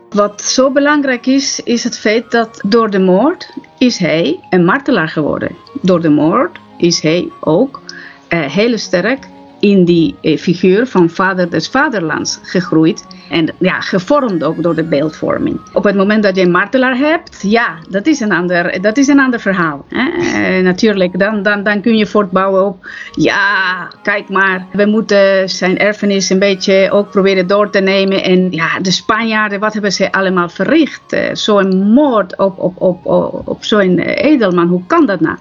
Wat 0.10 0.41
zo 0.41 0.72
belangrijk 0.72 1.25
is, 1.25 1.60
is 1.63 1.84
het 1.84 2.00
feit 2.00 2.31
dat 2.31 2.62
door 2.65 2.89
de 2.89 3.00
moord 3.00 3.53
is 3.77 3.98
hij 3.98 4.39
een 4.50 4.65
martelaar 4.65 5.08
geworden. 5.08 5.55
Door 5.81 6.01
de 6.01 6.10
moord 6.10 6.58
is 6.77 7.01
hij 7.01 7.29
ook 7.39 7.81
uh, 8.29 8.46
heel 8.46 8.77
sterk 8.77 9.27
in 9.62 9.86
die 9.86 10.15
uh, 10.22 10.38
figuur 10.38 10.88
van 10.88 11.10
vader 11.10 11.50
des 11.50 11.68
vaderlands 11.68 12.39
gegroeid. 12.44 13.06
En 13.30 13.53
ja, 13.60 13.82
gevormd 13.82 14.44
ook 14.44 14.63
door 14.63 14.75
de 14.75 14.84
beeldvorming. 14.84 15.60
Op 15.74 15.84
het 15.84 15.96
moment 15.96 16.24
dat 16.24 16.36
je 16.36 16.41
een 16.41 16.51
martelaar 16.51 16.98
hebt, 16.98 17.41
ja, 17.41 17.75
dat 17.89 18.08
is 18.08 18.20
een 18.20 18.32
ander, 18.32 18.82
dat 18.82 18.98
is 18.98 19.08
een 19.08 19.20
ander 19.20 19.39
verhaal. 19.39 19.86
Hè? 19.89 20.10
Uh, 20.58 20.63
natuurlijk, 20.63 21.20
dan, 21.20 21.44
dan, 21.44 21.63
dan 21.63 21.82
kun 21.82 21.98
je 21.98 22.06
voortbouwen 22.06 22.65
op, 22.65 22.88
ja, 23.12 23.88
kijk 24.03 24.30
maar, 24.30 24.65
we 24.72 24.86
moeten 24.86 25.50
zijn 25.50 25.77
erfenis 25.77 26.30
een 26.30 26.39
beetje 26.39 26.89
ook 26.91 27.12
proberen 27.12 27.48
door 27.48 27.70
te 27.70 27.80
nemen. 27.80 28.24
En 28.24 28.51
ja, 28.51 28.80
de 28.80 28.91
Spanjaarden, 28.91 29.60
wat 29.60 29.74
hebben 29.74 29.91
ze 29.91 30.12
allemaal 30.12 30.50
verricht? 30.50 31.13
Uh, 31.13 31.20
zo'n 31.34 31.91
moord 31.94 32.38
op, 32.38 32.60
op, 32.60 32.82
op, 32.82 33.06
op 33.46 33.63
zo'n 33.63 34.00
edelman, 34.00 34.68
hoe 34.68 34.86
kan 34.88 35.06
dat 35.06 35.20
nou? 35.20 35.38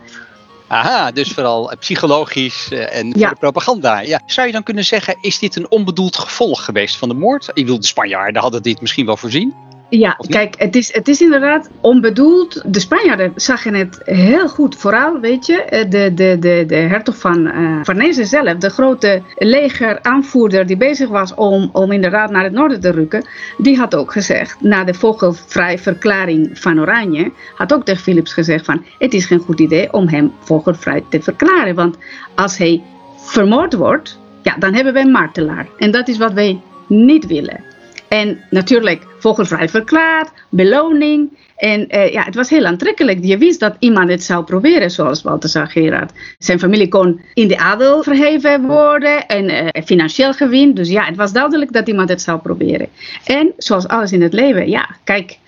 Aha, 0.70 1.10
dus 1.10 1.32
vooral 1.32 1.72
psychologisch 1.78 2.68
eh, 2.70 2.98
en 2.98 3.12
ja. 3.18 3.32
propaganda. 3.32 4.00
Ja. 4.00 4.20
Zou 4.26 4.46
je 4.46 4.52
dan 4.52 4.62
kunnen 4.62 4.84
zeggen, 4.84 5.16
is 5.20 5.38
dit 5.38 5.56
een 5.56 5.70
onbedoeld 5.70 6.16
gevolg 6.16 6.64
geweest 6.64 6.96
van 6.96 7.08
de 7.08 7.14
moord? 7.14 7.48
Ik 7.48 7.54
bedoel, 7.54 7.80
de 7.80 7.86
Spanjaarden 7.86 8.42
hadden 8.42 8.62
dit 8.62 8.80
misschien 8.80 9.06
wel 9.06 9.16
voorzien. 9.16 9.54
Ja, 9.90 10.16
kijk, 10.28 10.54
het 10.58 10.76
is, 10.76 10.94
het 10.94 11.08
is 11.08 11.20
inderdaad 11.20 11.70
onbedoeld. 11.80 12.62
De 12.74 12.80
Spanjaarden 12.80 13.32
zagen 13.36 13.74
het 13.74 14.00
heel 14.04 14.48
goed. 14.48 14.76
Vooral, 14.76 15.20
weet 15.20 15.46
je, 15.46 15.62
eh, 15.62 15.90
de, 15.90 16.14
de, 16.14 16.36
de, 16.40 16.64
de 16.66 16.74
hertog 16.74 17.16
van 17.18 17.46
uh, 17.46 17.82
Farnese 17.82 18.24
zelf, 18.24 18.56
de 18.56 18.70
grote 18.70 19.22
legeraanvoerder 19.38 20.66
die 20.66 20.76
bezig 20.76 21.08
was 21.08 21.34
om, 21.34 21.70
om 21.72 21.92
inderdaad 21.92 22.30
naar 22.30 22.44
het 22.44 22.52
noorden 22.52 22.80
te 22.80 22.90
rukken, 22.90 23.26
die 23.58 23.78
had 23.78 23.94
ook 23.94 24.12
gezegd, 24.12 24.60
na 24.60 24.84
de 24.84 24.94
vogelvrij 24.94 25.78
verklaring 25.78 26.58
van 26.58 26.80
Oranje, 26.80 27.32
had 27.54 27.74
ook 27.74 27.84
tegen 27.84 28.02
Philips 28.02 28.32
gezegd 28.32 28.64
van, 28.64 28.84
het 28.98 29.14
is 29.14 29.26
geen 29.26 29.40
goed 29.40 29.60
idee 29.60 29.92
om 29.92 30.08
hem 30.08 30.32
vogelvrij 30.40 31.04
te 31.08 31.22
verklaren. 31.22 31.74
Want 31.74 31.96
als 32.34 32.56
hij 32.56 32.82
vermoord 33.16 33.74
wordt, 33.74 34.18
ja, 34.42 34.56
dan 34.58 34.74
hebben 34.74 34.92
wij 34.92 35.02
een 35.02 35.10
martelaar. 35.10 35.66
En 35.78 35.90
dat 35.90 36.08
is 36.08 36.18
wat 36.18 36.32
wij 36.32 36.60
niet 36.86 37.26
willen. 37.26 37.69
En 38.10 38.44
natuurlijk 38.50 39.06
vogelvrij 39.18 39.68
verklaard, 39.68 40.30
beloning. 40.48 41.38
En 41.56 41.96
uh, 41.96 42.12
ja, 42.12 42.24
het 42.24 42.34
was 42.34 42.50
heel 42.50 42.64
aantrekkelijk. 42.64 43.18
Je 43.24 43.38
wist 43.38 43.60
dat 43.60 43.76
iemand 43.78 44.10
het 44.10 44.22
zou 44.22 44.44
proberen, 44.44 44.90
zoals 44.90 45.22
Balthasar 45.22 45.66
Gerard. 45.66 46.12
Zijn 46.38 46.58
familie 46.58 46.88
kon 46.88 47.20
in 47.34 47.48
de 47.48 47.58
adel 47.58 48.02
verheven 48.02 48.62
worden 48.66 49.26
en 49.26 49.50
uh, 49.50 49.82
financieel 49.84 50.32
gewin. 50.32 50.74
Dus 50.74 50.88
ja, 50.88 51.04
het 51.04 51.16
was 51.16 51.32
duidelijk 51.32 51.72
dat 51.72 51.88
iemand 51.88 52.08
het 52.08 52.22
zou 52.22 52.38
proberen. 52.38 52.88
En 53.24 53.52
zoals 53.56 53.88
alles 53.88 54.12
in 54.12 54.22
het 54.22 54.32
leven, 54.32 54.68
ja, 54.68 54.88
kijk, 55.04 55.38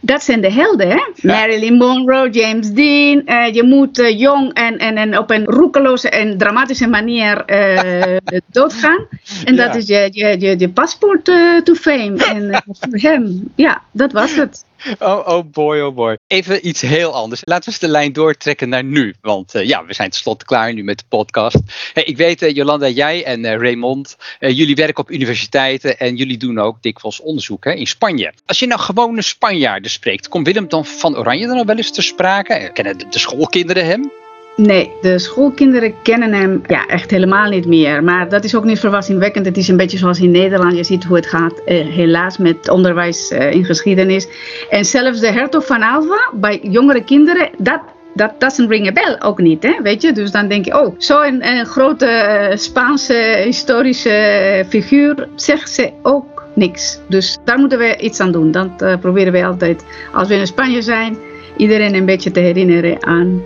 dat 0.00 0.22
zijn 0.22 0.40
de 0.40 0.52
helden, 0.52 0.88
hè? 0.88 1.02
Marilyn 1.22 1.74
Monroe, 1.76 2.30
James 2.30 2.70
Dean. 2.70 3.22
Uh, 3.26 3.54
je 3.54 3.62
moet 3.62 3.98
uh, 3.98 4.18
jong 4.18 4.52
en, 4.52 4.78
en, 4.78 4.96
en 4.96 5.18
op 5.18 5.30
een 5.30 5.44
roekeloze 5.44 6.10
en 6.10 6.38
dramatische 6.38 6.88
manier 6.88 7.42
uh, 7.46 8.16
doodgaan. 8.46 9.06
En 9.44 9.54
ja. 9.54 9.66
dat 9.66 9.74
is 9.74 9.86
je, 9.86 10.08
je, 10.12 10.40
je, 10.40 10.58
je 10.58 10.68
paspoort 10.68 11.24
to 11.64 11.74
fame. 11.74 12.14
En 12.36 12.62
voor 12.64 12.98
hem, 12.98 13.52
ja, 13.54 13.82
dat 13.90 14.12
was 14.12 14.34
het. 14.34 14.64
Oh, 14.98 15.28
oh 15.28 15.50
boy, 15.50 15.80
oh 15.80 15.94
boy. 15.94 16.18
Even 16.26 16.66
iets 16.66 16.80
heel 16.80 17.12
anders. 17.12 17.40
Laten 17.44 17.64
we 17.64 17.70
eens 17.70 17.78
de 17.78 17.88
lijn 17.88 18.12
doortrekken 18.12 18.68
naar 18.68 18.84
nu. 18.84 19.14
Want 19.20 19.54
uh, 19.54 19.64
ja, 19.64 19.84
we 19.84 19.94
zijn 19.94 20.10
tenslotte 20.10 20.44
klaar 20.44 20.72
nu 20.72 20.84
met 20.84 20.98
de 20.98 21.04
podcast. 21.08 21.58
Hey, 21.92 22.02
ik 22.02 22.16
weet, 22.16 22.42
uh, 22.42 22.54
Jolanda, 22.54 22.88
jij 22.88 23.24
en 23.24 23.44
uh, 23.44 23.56
Raymond, 23.56 24.16
jullie 24.38 24.74
werken 24.74 25.02
op 25.02 25.10
universiteiten 25.10 25.98
en 25.98 26.16
jullie 26.16 26.36
doen 26.36 26.58
ook 26.58 26.82
dikwijls 26.82 27.20
onderzoek 27.20 27.64
hè, 27.64 27.72
in 27.72 27.86
Spanje. 27.86 28.32
Als 28.46 28.58
je 28.58 28.66
nou 28.66 28.80
gewone 28.80 29.22
Spanjaarden 29.22 29.90
spreekt, 29.90 30.28
komt 30.28 30.46
Willem 30.46 30.68
dan 30.68 30.86
van 30.86 31.16
Oranje 31.16 31.46
dan 31.46 31.56
nog 31.56 31.66
wel 31.66 31.76
eens 31.76 31.92
te 31.92 32.02
sprake? 32.02 32.70
Kennen 32.72 32.98
de 32.98 33.18
schoolkinderen 33.18 33.86
hem? 33.86 34.10
Nee, 34.56 34.92
de 35.00 35.18
schoolkinderen 35.18 35.94
kennen 36.02 36.32
hem 36.32 36.62
ja, 36.66 36.86
echt 36.86 37.10
helemaal 37.10 37.50
niet 37.50 37.66
meer. 37.66 38.04
Maar 38.04 38.28
dat 38.28 38.44
is 38.44 38.54
ook 38.54 38.64
niet 38.64 38.78
verrassingwekkend. 38.78 39.46
Het 39.46 39.56
is 39.56 39.68
een 39.68 39.76
beetje 39.76 39.98
zoals 39.98 40.20
in 40.20 40.30
Nederland. 40.30 40.76
Je 40.76 40.84
ziet 40.84 41.04
hoe 41.04 41.16
het 41.16 41.26
gaat, 41.26 41.64
eh, 41.64 41.86
helaas, 41.86 42.38
met 42.38 42.68
onderwijs 42.68 43.30
eh, 43.30 43.52
in 43.52 43.64
geschiedenis. 43.64 44.28
En 44.70 44.84
zelfs 44.84 45.20
de 45.20 45.32
hertog 45.32 45.66
van 45.66 45.82
Alva, 45.82 46.30
bij 46.32 46.60
jongere 46.62 47.04
kinderen, 47.04 47.50
dat 47.58 47.80
dat 48.14 48.32
doesn't 48.38 48.70
ring 48.70 48.98
a 48.98 49.16
ook 49.18 49.38
niet, 49.38 49.62
hè, 49.62 49.82
weet 49.82 50.02
je. 50.02 50.12
Dus 50.12 50.30
dan 50.30 50.48
denk 50.48 50.64
je, 50.64 50.80
oh, 50.80 50.94
zo'n 50.98 51.42
grote 51.64 52.06
uh, 52.50 52.56
Spaanse 52.56 53.42
historische 53.44 54.64
figuur 54.68 55.28
zegt 55.34 55.70
ze 55.70 55.90
ook 56.02 56.44
niks. 56.54 57.00
Dus 57.08 57.38
daar 57.44 57.58
moeten 57.58 57.78
we 57.78 57.96
iets 57.96 58.20
aan 58.20 58.32
doen. 58.32 58.50
Dat 58.50 58.82
uh, 58.82 58.96
proberen 59.00 59.32
we 59.32 59.44
altijd, 59.44 59.84
als 60.12 60.28
we 60.28 60.34
in 60.34 60.46
Spanje 60.46 60.82
zijn, 60.82 61.16
iedereen 61.56 61.94
een 61.94 62.04
beetje 62.04 62.30
te 62.30 62.40
herinneren 62.40 63.06
aan 63.06 63.42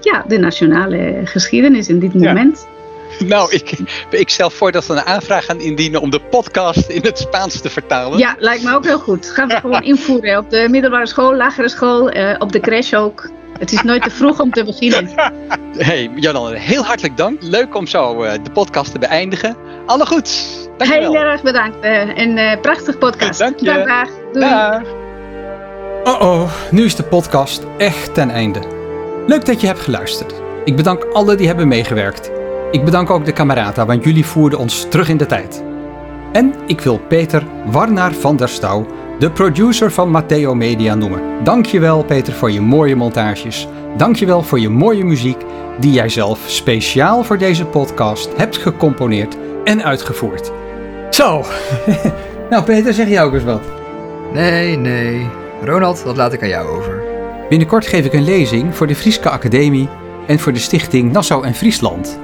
ja, 0.00 0.24
de 0.28 0.38
nationale 0.38 1.20
geschiedenis 1.24 1.88
in 1.88 1.98
dit 1.98 2.14
moment. 2.14 2.66
Nou, 3.18 3.52
ik, 3.52 3.78
ik 4.10 4.28
stel 4.28 4.50
voor 4.50 4.72
dat 4.72 4.86
we 4.86 4.92
een 4.92 5.04
aanvraag 5.04 5.44
gaan 5.44 5.60
indienen 5.60 6.00
om 6.00 6.10
de 6.10 6.20
podcast 6.20 6.88
in 6.88 7.02
het 7.02 7.18
Spaans 7.18 7.60
te 7.60 7.70
vertalen. 7.70 8.18
Ja, 8.18 8.36
lijkt 8.38 8.62
me 8.62 8.74
ook 8.74 8.84
heel 8.84 8.98
goed. 8.98 9.30
Gaan 9.30 9.48
we 9.48 9.54
gewoon 9.54 9.82
invoeren 9.92 10.38
op 10.38 10.50
de 10.50 10.68
middelbare 10.70 11.06
school, 11.06 11.36
lagere 11.36 11.68
school, 11.68 12.16
uh, 12.16 12.34
op 12.38 12.52
de 12.52 12.60
crash 12.60 12.92
ook. 12.92 13.30
Het 13.58 13.72
is 13.72 13.82
nooit 13.82 14.02
te 14.02 14.10
vroeg 14.10 14.40
om 14.40 14.50
te 14.50 14.64
beginnen. 14.64 15.10
Hey, 15.78 16.10
Jan, 16.14 16.54
heel 16.54 16.84
hartelijk 16.84 17.16
dank. 17.16 17.42
Leuk 17.42 17.74
om 17.74 17.86
zo 17.86 18.24
uh, 18.24 18.32
de 18.32 18.50
podcast 18.52 18.92
te 18.92 18.98
beëindigen. 18.98 19.56
Alle 19.86 20.06
goed. 20.06 20.58
Heel 20.78 21.16
erg 21.16 21.42
bedankt. 21.42 21.84
Uh, 21.84 22.16
een 22.16 22.60
prachtig 22.60 22.98
podcast. 22.98 23.38
Dank 23.38 23.58
je. 23.58 23.64
Dag. 23.64 24.08
Doei. 24.32 24.48
Dag. 24.48 24.82
Oh 26.04 26.20
oh, 26.20 26.50
nu 26.70 26.84
is 26.84 26.94
de 26.94 27.02
podcast 27.02 27.62
echt 27.78 28.14
ten 28.14 28.30
einde. 28.30 28.79
Leuk 29.30 29.44
dat 29.46 29.60
je 29.60 29.66
hebt 29.66 29.80
geluisterd. 29.80 30.34
Ik 30.64 30.76
bedank 30.76 31.04
alle 31.04 31.34
die 31.34 31.46
hebben 31.46 31.68
meegewerkt. 31.68 32.30
Ik 32.70 32.84
bedank 32.84 33.10
ook 33.10 33.24
de 33.24 33.32
Camerata, 33.32 33.86
want 33.86 34.04
jullie 34.04 34.26
voerden 34.26 34.58
ons 34.58 34.86
terug 34.88 35.08
in 35.08 35.16
de 35.16 35.26
tijd. 35.26 35.64
En 36.32 36.54
ik 36.66 36.80
wil 36.80 36.98
Peter 36.98 37.42
Warnaar 37.66 38.12
van 38.12 38.36
der 38.36 38.48
Stouw, 38.48 38.86
de 39.18 39.30
producer 39.30 39.92
van 39.92 40.10
Matteo 40.10 40.54
Media, 40.54 40.94
noemen. 40.94 41.44
Dankjewel 41.44 42.04
Peter 42.04 42.32
voor 42.32 42.50
je 42.50 42.60
mooie 42.60 42.96
montages. 42.96 43.68
Dankjewel 43.96 44.42
voor 44.42 44.60
je 44.60 44.68
mooie 44.68 45.04
muziek 45.04 45.40
die 45.78 45.92
jij 45.92 46.08
zelf 46.08 46.40
speciaal 46.46 47.24
voor 47.24 47.38
deze 47.38 47.64
podcast 47.64 48.36
hebt 48.36 48.56
gecomponeerd 48.56 49.36
en 49.64 49.84
uitgevoerd. 49.84 50.52
Zo, 51.10 51.44
nou 52.50 52.64
Peter, 52.64 52.92
zeg 52.92 53.08
jij 53.08 53.22
ook 53.22 53.34
eens 53.34 53.44
wat? 53.44 53.62
Nee, 54.32 54.76
nee. 54.76 55.28
Ronald, 55.64 56.04
dat 56.04 56.16
laat 56.16 56.32
ik 56.32 56.42
aan 56.42 56.48
jou 56.48 56.68
over. 56.68 57.09
Binnenkort 57.50 57.86
geef 57.86 58.04
ik 58.04 58.12
een 58.12 58.24
lezing 58.24 58.74
voor 58.74 58.86
de 58.86 58.94
Frieske 58.94 59.30
Academie 59.30 59.88
en 60.26 60.38
voor 60.38 60.52
de 60.52 60.58
stichting 60.58 61.12
Nassau 61.12 61.44
en 61.44 61.54
Friesland. 61.54 62.18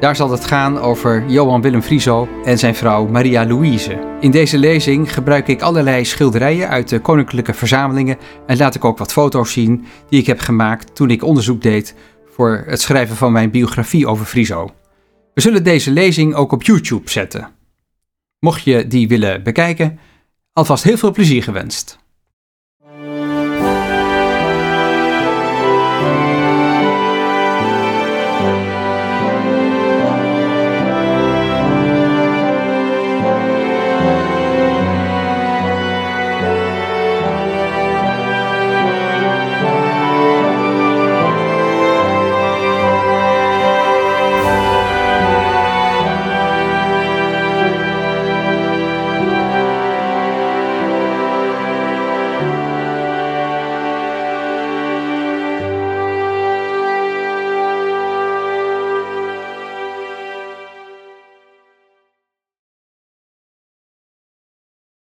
Daar 0.00 0.16
zal 0.16 0.30
het 0.30 0.44
gaan 0.44 0.78
over 0.78 1.24
Johan 1.28 1.60
Willem 1.62 1.82
Frieso 1.82 2.28
en 2.44 2.58
zijn 2.58 2.74
vrouw 2.74 3.06
Maria 3.06 3.46
Louise. 3.46 4.16
In 4.20 4.30
deze 4.30 4.58
lezing 4.58 5.14
gebruik 5.14 5.48
ik 5.48 5.62
allerlei 5.62 6.04
schilderijen 6.04 6.68
uit 6.68 6.88
de 6.88 7.00
koninklijke 7.00 7.54
verzamelingen 7.54 8.18
en 8.46 8.56
laat 8.56 8.74
ik 8.74 8.84
ook 8.84 8.98
wat 8.98 9.12
foto's 9.12 9.52
zien 9.52 9.84
die 10.08 10.20
ik 10.20 10.26
heb 10.26 10.40
gemaakt 10.40 10.94
toen 10.94 11.10
ik 11.10 11.24
onderzoek 11.24 11.62
deed 11.62 11.94
voor 12.34 12.64
het 12.66 12.80
schrijven 12.80 13.16
van 13.16 13.32
mijn 13.32 13.50
biografie 13.50 14.06
over 14.06 14.26
Frieso. 14.26 14.70
We 15.34 15.40
zullen 15.40 15.64
deze 15.64 15.90
lezing 15.90 16.34
ook 16.34 16.52
op 16.52 16.62
YouTube 16.62 17.10
zetten. 17.10 17.48
Mocht 18.38 18.62
je 18.62 18.86
die 18.86 19.08
willen 19.08 19.42
bekijken, 19.42 19.98
alvast 20.52 20.84
heel 20.84 20.96
veel 20.96 21.12
plezier 21.12 21.42
gewenst. 21.42 22.06